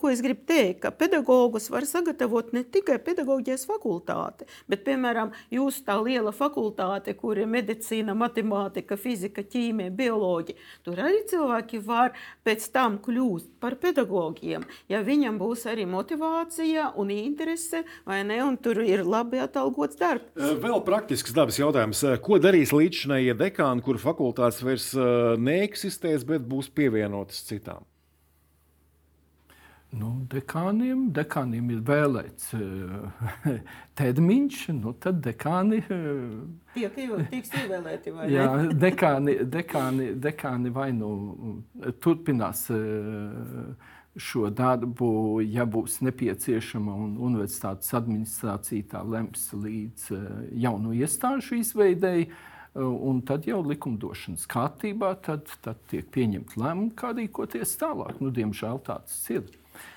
ko 0.00 0.10
es 0.12 0.22
gribu 0.24 0.44
teikt, 0.48 0.80
ka 0.84 0.92
pedagogus 0.94 1.70
var 1.72 1.86
sagatavot 1.88 2.52
ne 2.54 2.64
tikai 2.64 2.98
pedagoģijas 3.04 3.66
fakultāte, 3.68 4.48
bet, 4.70 4.84
piemēram, 4.86 5.32
jūs 5.54 5.80
tā 5.86 5.96
liela 6.02 6.32
fakultāte, 6.34 7.14
kur 7.18 7.40
ir 7.40 7.50
medicīna, 7.50 8.16
matemātika, 8.18 8.98
fizika, 9.00 9.44
ķīmija, 9.44 9.92
bioloģija, 9.96 10.58
tur 10.86 11.02
arī 11.04 11.24
cilvēki 11.30 11.82
var 11.84 12.14
pēc 12.46 12.68
tam 12.74 12.98
kļūst 13.04 13.54
par 13.62 13.78
pedagogiem, 13.82 14.66
ja 14.92 15.02
viņam 15.04 15.40
būs 15.40 15.66
arī 15.70 15.86
motivācija 15.90 16.92
un 17.00 17.12
interese, 17.14 17.84
vai 18.06 18.22
ne, 18.26 18.40
un 18.44 18.58
tur 18.60 18.82
ir 18.84 19.04
labi 19.06 19.42
atalgots 19.42 19.98
darbs. 20.00 20.30
Vēl 20.38 20.80
praktisks 20.86 21.34
dabas 21.34 21.58
jautājums. 21.60 22.03
Eh, 22.04 22.18
ko 22.24 22.38
darīs 22.42 22.72
līdzinājie 22.74 23.34
dekāni, 23.38 23.82
kur 23.84 23.98
fakultātes 24.02 24.62
vairs 24.66 24.90
eh, 24.98 25.34
neeksistēs, 25.40 26.26
bet 26.28 26.44
būs 26.48 26.70
pievienotas 26.74 27.42
citām? 27.48 27.86
Nu, 29.94 30.08
dekāniem, 30.26 31.04
dekāniem 31.14 31.68
ir 31.70 31.82
vēlēts 31.86 32.48
uh, 32.58 33.28
termiņš, 34.00 34.56
nu 34.74 34.90
tad 34.98 35.20
dekāni. 35.22 35.78
Tiek 36.74 36.96
tiks 37.30 37.54
ievēlēti 37.60 38.14
vai 38.16 38.26
jā, 38.32 38.48
ne? 38.58 38.74
dekāni, 38.74 39.36
dekāni, 39.46 40.08
dekāni 40.18 40.72
vai 40.74 40.88
nu 40.96 41.12
turpinās 42.02 42.64
šo 44.16 44.48
darbu, 44.54 45.42
ja 45.42 45.66
būs 45.66 45.98
nepieciešama, 46.04 46.94
un 47.06 47.14
universitātes 47.18 47.90
administrācija 47.96 48.86
tā 48.92 49.02
lems 49.02 49.48
līdz 49.52 50.10
eh, 50.14 50.26
jaunu 50.66 50.94
iestāžu 50.94 51.58
izveidēji. 51.58 52.28
Eh, 52.28 52.80
un 52.80 53.20
tad 53.26 53.48
jau 53.50 53.60
likumdošanas 53.66 54.46
kārtībā 54.50 55.14
tad, 55.24 55.50
tad 55.66 55.82
tiek 55.90 56.06
pieņemta 56.14 56.60
lēmuma, 56.62 56.94
kā 56.98 57.10
rīkoties 57.16 57.76
tālāk. 57.80 58.20
Nu, 58.22 58.30
diemžēl 58.34 58.82
tāds 58.86 59.18
ir. 59.34 59.48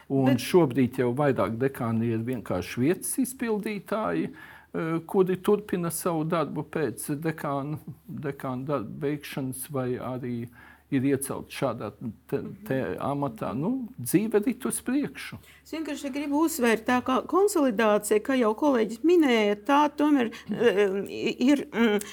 Un 0.09 0.31
Bet... 0.31 0.41
šobrīd 0.41 0.97
jau 1.03 1.11
vairāk 1.17 1.59
dekāni 1.61 2.13
ir 2.15 2.23
vienkārši 2.25 2.87
vietas 2.87 3.11
izpildītāji, 3.21 4.31
eh, 4.31 4.95
kuri 5.05 5.37
turpina 5.37 5.93
savu 5.93 6.25
darbu 6.25 6.65
pēc 6.73 7.11
dekāna, 7.21 7.77
dekāna 8.07 8.65
darba 8.71 9.05
beigšanas 9.05 9.69
vai 9.73 9.91
arī 10.01 10.39
uh, 10.47 10.65
ir 10.93 11.05
iecelti 11.11 11.55
šādā 11.57 11.91
te, 12.29 12.39
te 12.67 12.79
amatā, 13.03 13.51
nu, 13.57 13.89
dzīve 13.99 14.41
ir 14.47 14.67
uz 14.69 14.79
priekšu. 14.85 15.39
Es 15.67 15.73
vienkārši 15.75 16.13
gribu 16.15 16.45
uzsvērt, 16.45 16.85
tā 16.87 17.01
kā 17.03 17.17
konsolidācija, 17.27 18.21
kā 18.23 18.37
jau 18.39 18.53
kolēģis 18.55 19.01
minēja, 19.03 19.57
tā 19.67 19.79
tomēr 19.99 20.29
uh, 20.31 20.93
ir, 21.11 21.65
mm, 21.67 22.05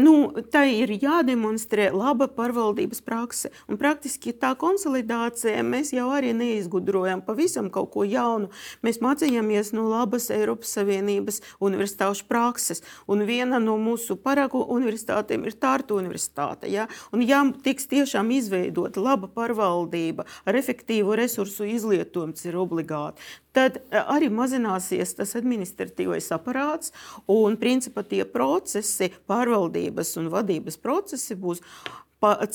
nu, 0.00 0.14
tā 0.50 0.64
ir 0.72 0.90
jādemonstrē 0.90 1.92
laba 1.94 2.26
pārvaldības 2.26 3.04
prakse. 3.06 3.52
Un 3.70 3.78
praktiski 3.78 4.34
tā 4.34 4.56
konsolidācija 4.58 5.62
mēs 5.62 5.92
jau 5.94 6.08
arī 6.16 6.32
neizgudrojam 6.34 7.22
pavisam 7.22 7.70
kaut 7.70 7.92
ko 7.94 8.02
jaunu. 8.02 8.50
Mēs 8.82 8.98
mācījāmies 9.04 9.70
no 9.76 9.86
labas 9.92 10.26
Eiropas 10.34 10.74
Savienības 10.74 11.38
universitāšu 11.62 12.26
prakses. 12.26 12.82
Un 13.06 13.22
viena 13.28 13.62
no 13.62 13.78
mūsu 13.78 14.18
paragu 14.18 14.64
universitātēm 14.74 15.46
ir 15.46 15.54
Tārtu 15.62 16.00
universitāte. 16.02 16.66
Ja? 16.74 16.90
Un 17.14 17.22
ja 17.22 17.44
tiks 17.62 17.86
tiešām 17.86 18.15
izveidota 18.32 19.02
laba 19.02 19.28
pārvaldība 19.28 20.26
ar 20.46 20.58
efektīvu 20.58 21.16
resursu 21.18 21.66
izlietojumu, 21.68 22.36
ir 22.46 22.56
obligāti. 22.60 23.22
Tad 23.56 23.78
eh, 23.80 24.00
arī 24.00 24.30
mazināsies 24.32 25.14
tas 25.18 25.36
administratīvais 25.38 26.30
aparāts, 26.36 26.92
un 27.32 27.56
principā 27.60 28.04
tie 28.06 28.24
procesi, 28.28 29.12
pārvaldības 29.28 30.16
un 30.20 30.32
vadības 30.32 30.80
procesi 30.82 31.36
būs 31.36 31.62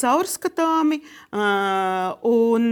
caurskatāmi 0.02 1.02
un 2.28 2.68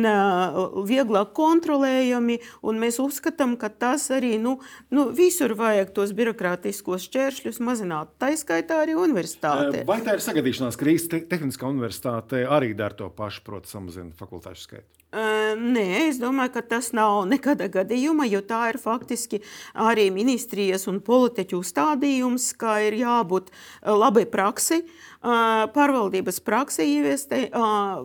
vieglāk 0.90 1.34
kontrolējami. 1.38 2.40
Un 2.66 2.82
mēs 2.82 3.00
uzskatām, 3.04 3.56
ka 3.60 3.72
tas 3.72 4.10
arī 4.16 4.36
nu, 4.42 4.58
nu, 4.94 5.10
visur 5.16 5.56
vajag 5.60 5.94
tos 5.96 6.14
birokrātiskos 6.18 7.08
šķēršļus 7.10 7.62
mazināt. 7.66 8.14
Tā 8.22 8.34
izskaitā 8.36 8.84
arī 8.86 8.98
universitāte. 9.00 9.84
Vai 9.90 10.02
tā 10.06 10.18
ir 10.18 10.26
sagadīšanās 10.26 10.80
krīze? 10.80 11.24
Tehniskā 11.30 11.70
universitāte 11.70 12.46
arī 12.48 12.74
dara 12.78 12.98
to 12.98 13.10
pašu, 13.14 13.44
proti, 13.48 13.72
samazina 13.72 14.16
fakultāšu 14.20 14.68
skaitu. 14.68 15.00
Nē, 15.10 15.86
es 16.06 16.20
domāju, 16.22 16.52
ka 16.54 16.62
tas 16.76 16.92
nav 16.94 17.24
nekāda 17.26 17.66
gadījuma, 17.74 18.28
jo 18.30 18.44
tā 18.46 18.68
ir 18.70 18.78
faktiski 18.78 19.40
arī 19.74 20.12
ministrijas 20.14 20.86
un 20.92 21.00
politiķu 21.02 21.64
stādījums, 21.66 22.52
ka 22.54 22.76
ir 22.86 23.00
jābūt 23.00 23.50
labai 23.82 24.28
praksi, 24.30 24.84
pārvaldības 25.74 26.38
praksi 26.46 26.86
ieviestē 26.92 27.42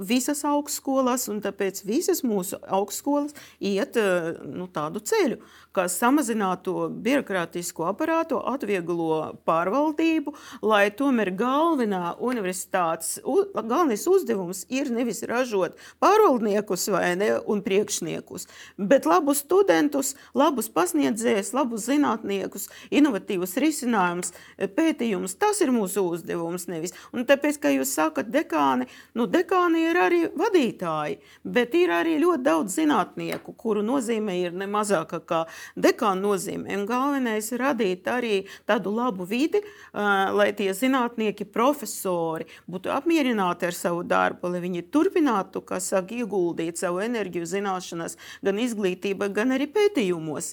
visas 0.01 0.41
augstskolas, 0.49 1.29
un 1.29 1.45
tāpēc 1.45 1.83
visas 1.85 2.25
mūsu 2.25 2.57
augstskolas 2.65 3.37
iet 3.61 4.01
nu, 4.49 4.65
tādu 4.73 5.05
ceļu 5.05 5.43
kas 5.75 5.97
samazinātu 5.99 6.89
birokrātisko 7.03 7.89
aparātu, 7.91 8.39
atvieglo 8.39 9.35
pārvaldību, 9.49 10.35
lai 10.63 10.87
tomēr 10.95 11.33
galvenā 11.35 12.15
universitātes, 12.23 13.17
galvenais 13.25 14.07
uzdevums 14.11 14.65
ir 14.71 14.93
nevis 14.95 15.25
ražot 15.27 15.75
pārvaldniekus 16.03 16.87
vai 16.95 17.15
ne, 17.19 17.31
un 17.51 17.61
priekšniekus, 17.65 18.47
bet 18.79 19.09
labus 19.09 19.43
studentus, 19.45 20.15
labus 20.37 20.71
pasniedzējus, 20.73 21.53
labus 21.57 21.89
zinātniekus, 21.91 22.69
inovatīvus 22.95 23.57
risinājumus, 23.61 24.33
pētījumus. 24.79 25.37
Tas 25.41 25.61
ir 25.65 25.73
mūsu 25.75 26.07
uzdevums 26.15 26.69
nevis. 26.71 26.95
Un 27.13 27.27
tāpēc, 27.29 27.59
kā 27.61 27.75
jūs 27.75 27.93
sakat, 27.97 28.31
dekāni, 28.33 28.89
nu 29.19 29.27
dekāni 29.31 29.85
ir 29.91 29.99
arī 30.01 30.21
vadītāji, 30.35 31.19
bet 31.45 31.75
ir 31.79 31.93
arī 31.95 32.17
ļoti 32.23 32.45
daudz 32.47 32.79
zinātnieku, 32.79 33.55
kuru 33.59 33.83
nozīme 33.85 34.37
ir 34.41 34.55
ne 34.57 34.69
mazāka 34.71 35.21
kā 35.25 35.45
dekāna 35.77 36.25
nozīmē. 36.25 36.75
Un 36.79 36.87
galvenais 36.89 37.51
ir 37.53 37.63
radīt 37.63 38.09
arī 38.11 38.35
tādu 38.69 38.95
labu 38.95 39.27
vidi, 39.29 39.63
lai 39.95 40.51
tie 40.57 40.71
zinātnieki, 40.77 41.47
profesori 41.55 42.49
būtu 42.71 42.93
apmierināti 42.95 43.69
ar 43.69 43.77
savu 43.77 44.03
darbu, 44.07 44.51
lai 44.53 44.63
viņi 44.65 44.85
turpinātu, 44.95 45.63
kā 45.65 45.81
saka, 45.83 46.15
ieguldīt 46.15 46.81
savu 46.85 47.03
enerģiju 47.05 47.49
zināšanās, 47.55 48.19
gan 48.45 48.61
izglītībā, 48.63 49.31
gan 49.35 49.57
arī 49.57 49.69
pētījumos. 49.73 50.53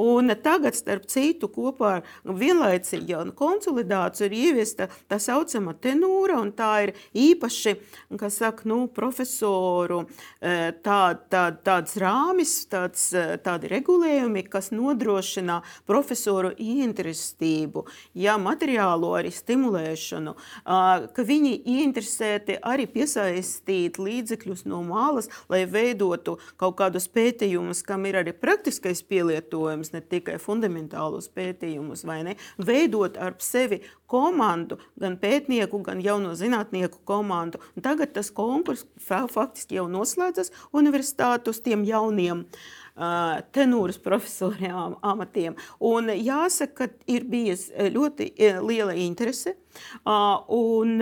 Un 0.00 0.34
tagad, 0.44 0.78
starp 0.78 1.08
citu, 1.10 1.50
kopā 1.52 1.92
ar 1.98 2.08
vienlaicīgi 2.24 3.14
jau 3.14 3.24
konsolidāciju 3.36 4.30
ir 4.30 4.36
ieviesta 4.38 4.88
tā 5.10 5.18
saucama 5.22 5.74
tenūra, 5.74 6.38
un 6.40 6.52
tā 6.56 6.72
ir 6.86 6.94
īpaši, 7.18 7.76
kas 8.20 8.38
saka, 8.42 8.68
nu, 8.70 8.84
profesoru 8.94 10.04
tā, 10.40 11.00
tā, 11.30 11.44
tāds 11.66 11.98
rāmis, 12.00 12.56
tāds, 12.70 13.10
tādi 13.44 13.70
regulējumi, 13.72 14.14
regulējumi, 14.14 14.42
kas 14.48 14.70
nodrošina 14.72 15.62
profesoru 15.86 16.52
ieinterestību, 16.58 17.84
ja 18.14 18.36
materiālo 18.38 19.14
arī 19.18 19.30
stimulēšanu, 19.32 20.34
ka 20.64 21.22
viņi 21.24 21.62
ieinteresēti 21.64 22.58
arī 22.62 22.86
piesaistīt 22.86 23.98
līdzekļus 23.98 24.64
no 24.66 24.82
malas 24.82 25.23
skolas, 25.24 25.46
lai 25.48 25.64
veidotu 25.66 26.38
kaut 26.56 26.76
kādus 26.76 27.08
pētījumus, 27.08 27.84
kam 27.84 28.06
ir 28.06 28.16
arī 28.16 28.32
praktiskais 28.32 29.02
pielietojums, 29.02 29.92
ne 29.92 30.00
tikai 30.00 30.38
fundamentālus 30.38 31.28
pētījumus, 31.28 32.04
vai 32.06 32.22
ne? 32.24 32.36
Veidot 32.58 33.16
ar 33.16 33.34
sevi 33.38 33.82
komandu, 34.06 34.78
gan 35.00 35.16
pētnieku, 35.18 35.82
gan 35.82 36.00
jauno 36.00 36.34
zinātnieku 36.34 37.04
komandu. 37.04 37.58
Un 37.76 37.82
tagad 37.82 38.12
tas 38.14 38.30
konkurss 38.30 38.86
faktiski 39.06 39.76
jau 39.76 39.88
noslēdzas 39.88 40.52
universitātu 40.72 41.50
uz 41.50 41.60
tiem 41.60 41.84
jauniem 41.84 42.44
uh, 42.44 43.40
tenūras 43.52 43.98
profesoriem 43.98 44.96
amatiem. 45.02 45.56
Un 45.80 46.08
jāsaka, 46.14 46.88
ka 46.88 46.88
ir 47.06 47.24
bijis 47.24 47.70
ļoti 47.72 48.32
liela 48.62 48.94
interese 48.94 49.56
un 50.04 50.98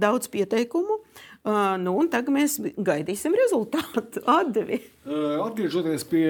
daudz 0.00 0.28
pieteikumu. 0.28 1.02
Uh, 1.48 1.78
nu, 1.80 1.94
tagad 2.12 2.34
mēs 2.34 2.58
gaidīsim 2.60 3.32
rezultātu, 3.38 4.20
atdevi. 4.38 4.82
Uh, 5.08 5.38
atgriežoties 5.46 6.04
pie 6.10 6.26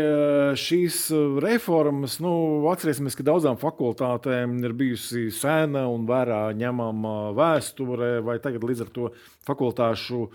šīs 0.60 0.98
reformas, 1.42 2.20
nu, 2.22 2.30
atcerēsimies, 2.70 3.16
ka 3.18 3.26
daudzām 3.26 3.58
fakultātēm 3.58 4.60
ir 4.62 4.76
bijusi 4.78 5.24
sena 5.34 5.88
un 5.90 6.06
vērā 6.06 6.52
ņemama 6.60 7.16
vēsture, 7.34 8.12
vai 8.22 8.38
tagad 8.44 8.68
līdz 8.68 8.84
ar 8.86 8.92
to 8.94 9.10
fakultāšu 9.48 10.28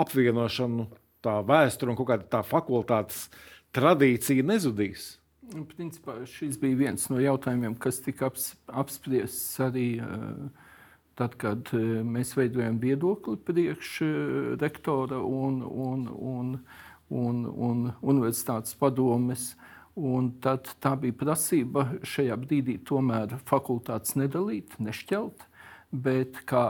apvienošanu, 0.00 0.88
tā 1.20 1.36
vēsture 1.52 1.92
un 1.92 2.00
kaut 2.00 2.14
kāda 2.14 2.30
tā 2.38 2.40
fakultātes 2.46 3.26
tradīcija 3.76 4.48
nezudīs? 4.48 5.10
Nu, 5.52 5.66
principā, 5.68 6.22
šis 6.24 6.56
bija 6.62 6.78
viens 6.86 7.04
no 7.12 7.20
jautājumiem, 7.20 7.76
kas 7.76 8.00
tika 8.00 8.30
aps, 8.30 8.54
apspriests 8.80 9.60
arī 9.60 9.88
uh, 10.00 10.61
tad, 11.18 11.36
kad 11.40 11.72
uh, 11.76 12.00
mēs 12.06 12.34
veidojam 12.38 12.78
viedokli 12.82 13.36
priekš 13.46 13.92
uh, 14.04 14.14
rektora 14.60 15.20
un, 15.22 15.60
un, 15.62 16.08
un, 16.08 16.56
un, 17.10 17.44
un 17.46 17.86
universitātes 18.00 18.78
padomes. 18.78 19.52
Un 19.92 20.30
tad 20.40 20.70
tā 20.80 20.94
bija 20.96 21.12
prasība 21.20 21.82
šajā 22.08 22.38
brīdī 22.40 22.78
tomēr 22.88 23.34
fakultātes 23.44 24.14
nedalīt, 24.16 24.78
nešķelt, 24.80 25.44
bet 25.92 26.38
kā 26.48 26.62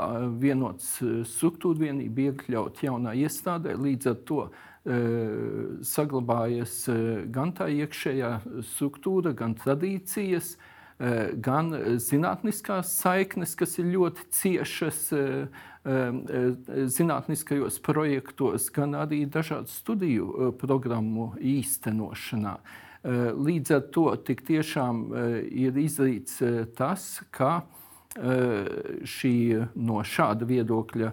vienots 0.42 0.96
struktūra 1.31 1.85
vienība 1.85 2.33
iekļaut 2.33 2.83
jaunā 2.83 3.14
iestādē. 3.22 3.76
Līdz 3.78 4.11
ar 4.11 4.18
to 4.26 4.40
saglabājies 5.87 6.74
gan 7.31 7.52
tā 7.55 7.68
iekšējā 7.70 8.33
struktūra, 8.72 9.31
gan 9.38 9.55
tradīcijas, 9.55 10.57
gan 11.42 11.72
zinātniskās 11.98 12.92
saiknes, 13.00 13.56
kas 13.58 13.78
ir 13.80 13.90
ļoti 13.90 14.26
ciešas 14.38 15.00
zinātniskajos 16.96 17.80
projektos, 17.82 18.68
gan 18.70 18.94
arī 19.00 19.24
dažādu 19.26 19.72
studiju 19.72 20.52
programmu 20.60 21.32
īstenošanā. 21.42 22.54
Līdz 23.34 23.74
ar 23.74 23.86
to 23.90 24.06
tik 24.22 24.44
tiešām 24.46 25.08
ir 25.50 25.78
izdarīts 25.82 26.38
tas, 26.78 27.08
ka 27.34 27.64
šī 28.12 29.35
no 29.75 30.03
šāda 30.05 30.44
viedokļa 30.48 31.12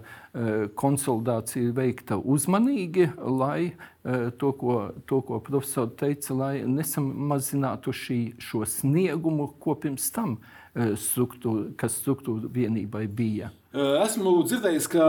konsolidācija 0.76 1.62
ir 1.64 1.76
veikta 1.76 2.18
uzmanīgi, 2.20 3.06
lai 3.24 3.72
to, 4.04 4.52
ko, 4.60 4.76
to, 5.08 5.22
ko 5.24 5.40
profesori 5.44 5.96
teica, 5.96 6.34
lai 6.36 6.52
nesamazinātu 6.68 7.94
šī, 7.96 8.20
šo 8.40 8.66
sniegumu, 8.68 9.48
ko 9.60 9.78
pirms 9.80 10.10
tam 10.12 10.36
struktūra, 10.76 11.70
kas 11.80 11.96
struktūra 12.02 12.52
vienībai 12.52 13.06
bija. 13.08 13.50
Esmu 13.70 14.32
dzirdējis, 14.42 14.86
ka 14.90 15.04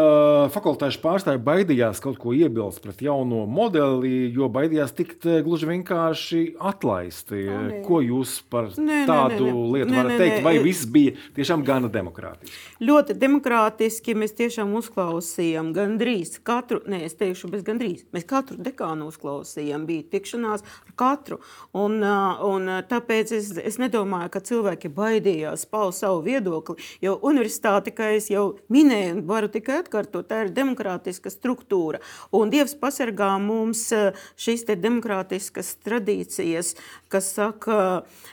fakultāšu 0.54 1.00
pārstāvji 1.02 1.39
baidījās 1.41 1.97
kaut 1.97 2.19
ko 2.21 2.30
iebilst 2.38 2.84
pret 2.84 3.00
jauno 3.02 3.47
modeli, 3.50 4.28
jo 4.30 4.45
baidījās 4.54 4.91
tikt 4.93 5.26
gluži 5.41 5.65
vienkārši 5.65 6.41
atlaisti. 6.69 7.39
Nē. 7.50 7.80
Ko 7.88 8.04
jūs 8.06 8.36
par 8.54 8.67
nē, 8.78 9.00
tādu 9.10 9.47
nē, 9.47 9.56
nē, 9.56 9.63
lietu 9.74 9.89
nē, 9.89 9.97
varat 9.97 10.13
nē, 10.13 10.17
teikt? 10.21 10.43
Vai 10.45 10.54
viss 10.62 10.86
bija 10.86 11.15
tiešām 11.39 11.63
gana 11.65 11.89
demokrātiski? 11.89 12.54
Ļoti 12.86 13.15
demokrātiski 13.24 14.13
mēs 14.21 14.38
tiešām 14.38 14.78
uzklausījām 14.78 15.74
gandrīz 15.74 16.38
katru, 16.45 16.84
nē, 16.86 17.02
es 17.10 17.17
teikšu, 17.17 17.50
bez 17.56 17.65
gandrīz. 17.65 18.06
Mēs 18.13 18.30
katru 18.30 18.60
dekānu 18.62 19.10
uzklausījām, 19.10 19.89
bija 19.89 20.06
tikšanās 20.13 20.62
ar 20.62 20.93
katru. 21.02 21.39
Un, 21.74 21.97
un 22.06 22.69
tāpēc 22.93 23.34
es, 23.39 23.50
es 23.58 23.82
nedomāju, 23.82 24.36
ka 24.38 24.45
cilvēki 24.54 24.93
baidījās 25.02 25.65
paust 25.65 26.06
savu 26.06 26.21
viedokli, 26.30 26.78
jo 27.02 27.17
universitāte, 27.26 27.89
kā 27.97 28.13
es 28.21 28.30
jau 28.30 28.50
minēju, 28.73 29.15
un 29.15 29.23
varu 29.29 29.49
tikai 29.51 29.81
atkārtot, 29.81 30.27
tā 30.29 30.45
ir 30.45 30.53
demokrātiska 30.55 31.31
struktūra. 31.33 32.01
Un 32.35 32.51
Dievs 32.53 32.75
pasargā 32.79 33.33
mums 33.41 33.87
eh, 33.95 34.17
šīs 34.39 34.65
demokrātiskas 34.71 35.73
tradīcijas, 35.85 36.75
kas 37.11 37.31
saka, 37.35 37.77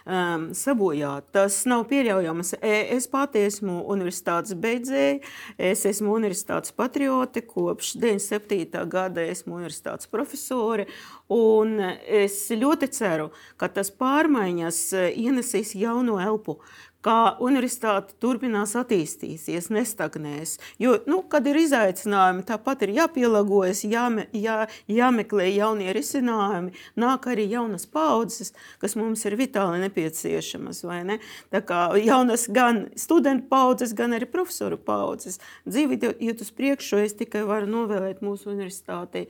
um, 0.06 0.48
sabojāt. 0.54 1.28
Tas 1.34 1.60
nav 1.68 1.86
pieļaujams. 1.90 2.54
E, 2.62 2.74
es 2.96 3.08
pati 3.10 3.42
esmu 3.48 3.80
universitātes 3.90 4.54
beidzēja, 4.58 5.18
es 5.70 5.84
esmu 5.88 6.14
universitātes 6.14 6.74
patriote, 6.76 7.42
kopš 7.46 7.94
97. 7.98 8.84
gada 8.90 9.24
esmu 9.26 9.58
universitātes 9.58 10.10
profesore. 10.10 10.88
Un 11.28 11.76
es 11.78 12.46
ļoti 12.48 12.88
ceru, 12.96 13.28
ka 13.60 13.68
tas 13.72 13.90
pārmaiņas 13.92 14.78
eh, 14.96 15.08
ienesīs 15.26 15.74
jauno 15.76 16.16
elpu, 16.22 16.56
kā 17.04 17.36
universitāte 17.44 18.16
turpinās 18.22 18.74
attīstīties, 18.78 19.70
nestagnēs. 19.74 20.56
Jo, 20.82 20.96
nu, 21.10 21.20
kad 21.30 21.46
ir 21.46 21.60
izaicinājumi, 21.60 22.44
tāpat 22.48 22.82
ir 22.86 22.94
jāpielāgojas, 22.96 23.84
jāme, 23.88 24.26
jā, 24.34 24.64
jāmeklē 24.90 25.48
jaunie 25.52 25.92
risinājumi, 25.94 26.74
nāk 26.98 27.30
arī 27.30 27.46
jaunas 27.52 27.86
paudzes, 27.86 28.52
kas 28.82 28.96
mums 28.98 29.24
ir 29.28 29.38
vitāli 29.38 29.82
nepieciešamas. 29.86 30.82
Ne? 31.08 31.20
Tā 31.54 31.62
kā 31.66 31.84
jaunas 32.02 32.48
gan 32.50 32.86
studentu 32.98 33.48
paudzes, 33.52 33.94
gan 33.96 34.16
arī 34.18 34.28
profesoru 34.30 34.80
paudzes. 34.80 35.38
Dzīve 35.68 36.00
iet 36.18 36.42
uz 36.42 36.52
priekšu, 36.54 37.02
es 37.04 37.16
tikai 37.18 37.46
varu 37.48 37.70
novēlēt 37.70 38.24
mūsu 38.26 38.50
universitātei 38.54 39.28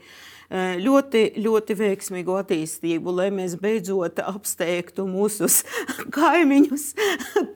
Eh, 0.49 0.79
ļoti, 0.81 1.19
ļoti 1.45 1.75
veiksmīgu 1.77 2.33
attīstību, 2.39 3.11
lai 3.13 3.27
mēs 3.29 3.53
beidzot 3.61 4.17
apsteigtu 4.23 5.03
mūsu 5.05 5.45
kaimiņus, 6.15 6.85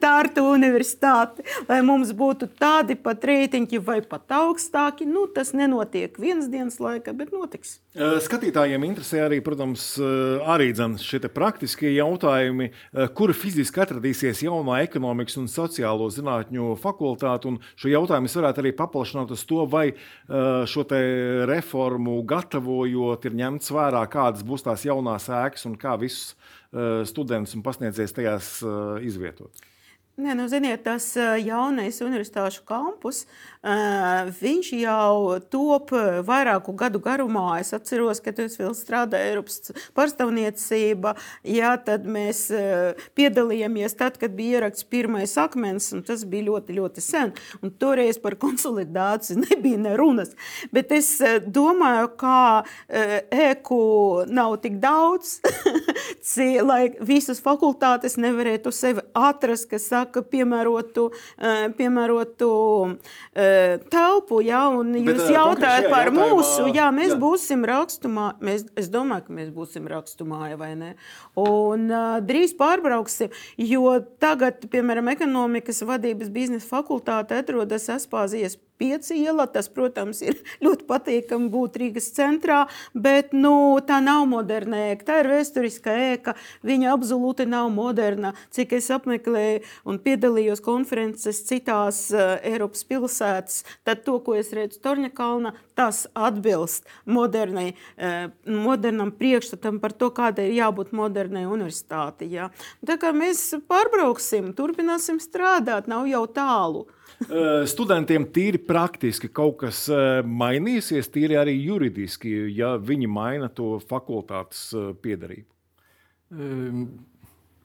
Tārtu 0.04 0.44
universitāti, 0.52 1.44
lai 1.68 1.80
mums 1.86 2.12
būtu 2.16 2.50
tādi 2.60 2.96
pat 3.00 3.24
reitingi 3.24 3.80
vai 3.80 4.00
pat 4.04 4.34
augstāki. 4.36 5.06
Nu, 5.08 5.26
tas 5.32 5.54
nenotiek 5.56 6.18
vienas 6.20 6.50
dienas 6.52 6.76
laikā, 6.82 7.14
bet 7.16 7.32
notiks. 7.32 7.78
Eh, 7.94 8.18
skatītājiem 8.24 8.84
interesē 8.84 9.24
arī, 9.24 9.40
protams, 9.44 9.94
eh, 9.98 10.44
arī 10.44 10.72
šie 10.74 11.22
praktiskie 11.32 11.94
jautājumi, 11.94 12.70
kur 13.14 13.32
fiziski 13.32 13.80
atradīsies 13.80 14.42
jaunā 14.44 14.82
ekonomikas 14.84 15.36
un 15.38 15.46
sociālo 15.46 16.10
zinātņu 16.10 16.74
fakultāte. 16.80 17.58
Šo 17.76 17.88
jautājumu 17.88 18.28
es 18.28 18.36
varētu 18.36 18.62
arī 18.62 18.72
paplašināt 18.72 19.30
uz 19.30 19.44
to, 19.44 19.66
vai 19.66 19.92
šo 20.28 20.84
reformu 21.46 22.24
gatavo 22.24 22.74
gatavojot, 22.74 23.28
ir 23.28 23.36
ņemts 23.38 23.72
vērā, 23.74 24.02
kādas 24.10 24.44
būs 24.46 24.64
tās 24.64 24.84
jaunās 24.84 25.28
ēkas 25.28 25.66
un 25.68 25.76
kā 25.76 25.96
visus 26.00 26.34
studentus 27.08 27.54
un 27.54 27.62
pasniedzējus 27.62 28.16
tajās 28.16 28.50
izvietot. 29.04 29.62
Nē, 30.14 30.30
nu, 30.38 30.44
ziniet, 30.46 30.84
tas 30.86 31.08
jaunais 31.42 31.96
universitāšu 31.98 32.60
kampus, 32.68 33.24
viņš 34.38 34.68
jau 34.78 35.40
top 35.50 35.90
vairāku 36.28 36.70
gadu 36.78 37.00
garumā. 37.02 37.56
Es 37.58 37.72
atceros, 37.74 38.20
ka 38.22 38.30
tas 38.36 38.54
vēl 38.54 38.76
strādāja 38.78 39.32
Eiropas 39.32 39.72
pārstāvniecība. 39.98 41.16
Jā, 41.42 41.72
tad 41.82 42.06
mēs 42.06 42.44
piedalījāmies 43.18 43.98
tad, 43.98 44.20
kad 44.22 44.36
bija 44.38 44.60
ierakts 44.60 44.86
pirmais 44.86 45.34
akmens, 45.34 45.90
un 45.96 46.04
tas 46.06 46.22
bija 46.22 46.46
ļoti, 46.46 46.78
ļoti 46.78 47.02
sen. 47.02 47.34
Un 47.58 47.74
toreiz 47.74 48.22
par 48.22 48.38
konsolidāciju 48.38 49.42
nebija 49.48 49.82
ne 49.82 49.96
runas. 49.98 50.30
Bet 50.70 50.94
es 50.94 51.10
domāju, 51.42 52.12
ka 52.22 52.36
ēku 53.34 53.82
nav 54.30 54.60
tik 54.62 54.78
daudz, 54.78 55.40
lai 56.70 56.80
visas 57.02 57.42
fakultātes 57.42 58.14
nevarētu 58.14 58.70
sevi 58.70 59.02
atrast, 59.18 59.72
kas 59.74 59.90
saka, 59.90 60.03
saka, 60.04 60.22
piemērotu, 60.22 61.08
eh, 61.38 61.68
piemērotu 61.76 62.50
eh, 63.34 63.78
telpu. 63.90 64.40
Ja, 64.44 64.68
jūs 64.70 65.04
Bet, 65.04 65.20
eh, 65.20 65.34
jautājat 65.34 65.88
par 65.90 66.10
jautājumā, 66.10 66.28
mūsu, 66.30 66.68
jā, 66.74 66.90
mēs 66.94 67.14
jā. 67.14 67.20
būsim 67.20 67.64
rakstumā. 67.64 68.26
Mēs, 68.40 68.66
es 68.76 68.90
domāju, 68.92 69.26
ka 69.26 69.38
mēs 69.38 69.50
būsim 69.54 69.88
rakstumā, 69.88 70.56
vai 70.58 70.74
ne? 70.76 70.94
Un 71.36 71.88
drīz 72.24 72.54
pārbrauksim, 72.58 73.32
jo 73.58 74.00
tagad, 74.20 74.68
piemēram, 74.70 75.10
ekonomikas 75.12 75.82
vadības 75.82 76.30
biznesa 76.30 76.68
fakultāte 76.68 77.38
atrodas 77.38 77.88
Aspāzijas 77.88 78.58
pieci 78.78 79.18
iela. 79.22 79.46
Tas, 79.50 79.68
protams, 79.72 80.22
ir 80.24 80.38
ļoti 80.64 80.86
patīkami 80.88 81.50
būt 81.52 81.78
Rīgas 81.80 82.10
centrā, 82.16 82.64
bet 82.94 83.34
nu, 83.36 83.80
tā 83.86 84.00
nav 84.04 84.26
moderna 84.30 84.90
ēka. 84.90 85.08
Tā 85.08 85.18
ir 85.22 85.30
vēsturiska 85.32 85.96
ēka. 86.10 86.36
Viņa 86.66 86.92
absolūti 86.94 87.46
nav 87.48 87.70
moderna. 87.74 88.34
Cik 88.54 88.76
es 88.78 88.90
apmeklēju 88.94 89.62
un 89.90 90.00
piedalījos 90.02 90.62
konferences 90.64 91.42
citās 91.48 92.06
uh, 92.14 92.36
Eiropas 92.44 92.84
pilsētas, 92.88 93.62
tad 93.86 94.04
to, 94.06 94.18
ko 94.24 94.36
es 94.38 94.52
redzu 94.56 94.80
Torņa 94.84 95.10
kalna, 95.14 95.54
tas 95.78 96.04
atbilst 96.14 96.88
modernai, 97.10 97.72
uh, 97.74 98.28
modernam 98.46 99.12
priekšstatam 99.14 99.80
par 99.82 99.94
to, 99.96 100.10
kādai 100.14 100.50
ir 100.50 100.58
jābūt 100.60 100.94
modernai 100.96 101.46
universitātei. 101.48 102.30
Ja. 102.34 102.50
Tā 102.86 102.98
kā 103.00 103.12
mēs 103.16 103.46
pārbrauksim, 103.68 104.52
turpināsim 104.56 105.20
strādāt, 105.22 105.88
nav 105.90 106.08
jau 106.10 106.24
tālu. 106.30 106.86
Studentiem 107.70 108.26
tīri 108.34 108.58
praktiski 108.60 109.30
kaut 109.32 109.60
kas 109.62 109.86
mainīsies, 110.26 111.08
tīri 111.14 111.38
arī 111.38 111.54
juridiski, 111.62 112.32
ja 112.56 112.74
viņi 112.76 113.08
maina 113.08 113.48
to 113.48 113.76
fakultātes 113.88 114.66
piedarību. 115.02 115.48
Um, 116.34 116.86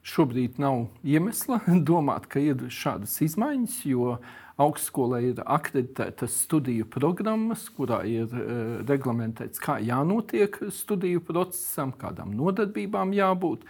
šobrīd 0.06 0.60
nav 0.62 0.84
iemesla 1.02 1.60
domāt, 1.90 2.28
ka 2.30 2.42
ir 2.42 2.68
šādas 2.70 3.16
izmaiņas, 3.24 3.78
jo 3.88 4.18
augstskolē 4.60 5.22
ir 5.30 5.40
akreditētas 5.42 6.36
studiju 6.44 6.86
programmas, 6.92 7.64
kurā 7.74 8.02
ir 8.06 8.28
uh, 8.30 8.80
reglamentēts, 8.86 9.62
kā 9.62 9.78
jānotiek 9.82 10.60
studiju 10.76 11.24
procesam, 11.26 11.94
kādām 11.96 12.36
nodarbībām 12.38 13.16
jābūt. 13.16 13.66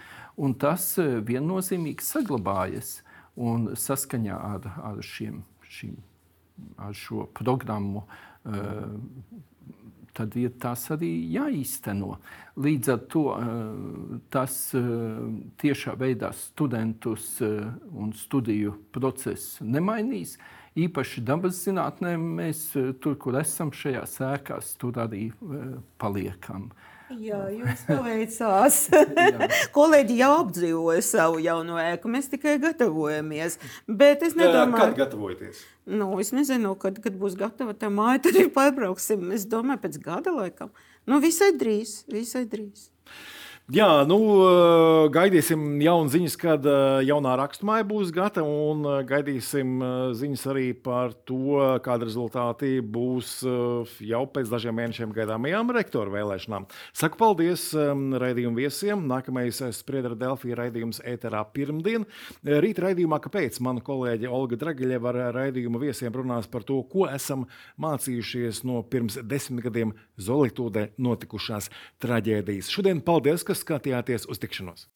Tas 0.60 0.94
viennozīmīgi 0.96 2.00
saglabājas. 2.00 3.00
Un 3.40 3.70
saskaņā 3.78 4.36
ar, 4.36 4.64
ar 4.84 5.02
šiem 5.04 5.42
šim, 5.70 5.96
ar 6.76 6.94
šo 6.94 7.26
programmu, 7.34 8.04
eh, 8.44 8.52
tad 10.12 10.34
ir 10.36 10.52
tas 10.58 10.88
arī 10.90 11.10
jāīsteno. 11.30 12.16
Līdz 12.60 12.92
ar 12.92 13.02
to 13.12 13.24
eh, 13.38 14.16
tas 14.34 14.56
eh, 14.74 14.84
tiešā 15.62 15.94
veidā 16.00 16.32
studentus 16.36 17.36
un 17.40 18.12
studiju 18.12 18.76
procesu 18.92 19.64
nemainīs. 19.64 20.36
Īpaši 20.78 21.24
dabas 21.26 21.64
zinātnēm 21.64 22.22
mēs 22.38 22.68
tur, 23.02 23.16
kur 23.18 23.40
esam 23.40 23.72
šajā 23.74 24.04
sēkās, 24.06 24.76
tur 24.78 25.00
arī 25.02 25.32
paliekam. 25.98 26.68
Uh, 26.70 26.89
Jā, 27.18 27.40
jums 27.50 27.80
paveicās. 27.88 28.76
Kolēģi 29.76 30.18
jau 30.20 30.30
apdzīvoja 30.44 31.02
savu 31.02 31.40
jauno 31.42 31.80
ēku. 31.82 32.10
Mēs 32.12 32.30
tikai 32.30 32.54
gatavojamies. 32.62 33.58
Bet 33.88 34.22
es 34.26 34.36
nedomāju, 34.38 34.78
kad 34.78 34.94
gatavojaties. 35.00 35.64
Nu, 35.90 36.12
es 36.22 36.30
nezinu, 36.36 36.76
kad, 36.78 37.00
kad 37.02 37.16
būs 37.18 37.34
gatava 37.40 37.74
tā 37.74 37.90
māja. 37.90 38.22
Tad 38.28 38.38
ir 38.38 38.52
pārbrauksim. 38.58 39.32
Es 39.34 39.48
domāju, 39.50 39.82
pēc 39.88 39.98
gada 40.04 40.36
laikam. 40.36 40.70
Nu, 41.10 41.18
visai 41.24 41.50
drīz, 41.58 42.04
visai 42.12 42.44
drīz. 42.50 42.90
Jā, 43.70 44.02
nu, 44.02 44.16
eh, 44.42 45.04
gaidīsim 45.14 45.76
jaunu 45.78 46.10
ziņas, 46.10 46.34
kad 46.42 46.64
eh, 46.66 47.04
jaunā 47.06 47.36
raksturmāja 47.38 47.84
būs 47.86 48.08
gatava, 48.10 48.50
un 48.72 48.80
eh, 48.82 49.02
gaidīsim 49.06 49.76
ziņas 50.18 50.42
arī 50.50 50.64
par 50.74 51.12
to, 51.28 51.54
kāda 51.84 52.08
rezultāti 52.08 52.80
būs 52.82 53.44
jau 54.02 54.22
pēc 54.34 54.50
dažiem 54.50 54.74
mēnešiem 54.74 55.12
gaidāmajām 55.14 55.70
rektoru 55.76 56.16
vēlēšanām. 56.16 56.66
Saku 56.96 57.20
paldies 57.20 57.68
raidījumu 57.70 58.58
viesiem. 58.58 59.04
Nākamais 59.06 59.62
spriedra 59.76 60.18
Delfija 60.18 60.58
raidījums 60.64 60.98
ēterā 61.06 61.44
pirmdien. 61.54 62.08
Rīt 62.42 62.82
raidījumā, 62.82 63.20
kāpēc 63.22 63.60
mana 63.62 63.84
kolēģe 63.86 64.32
Olga 64.34 64.58
Dragiļeva 64.64 65.12
ar 65.12 65.20
raidījuma 65.38 65.84
viesiem 65.84 66.10
runās 66.16 66.50
par 66.50 66.66
to, 66.66 66.80
ko 66.90 67.06
esam 67.06 67.46
mācījušies 67.78 68.64
no 68.66 68.82
pirms 68.82 69.20
desmit 69.22 69.68
gadiem 69.68 69.94
Zolitūdē 70.18 70.88
notikušās 70.98 71.70
traģēdijas. 72.02 72.74
Šodien 72.74 73.04
paldies, 73.04 73.46
kas 73.46 73.59
skatījāties 73.60 74.28
uz 74.30 74.40
tikšanos! 74.42 74.88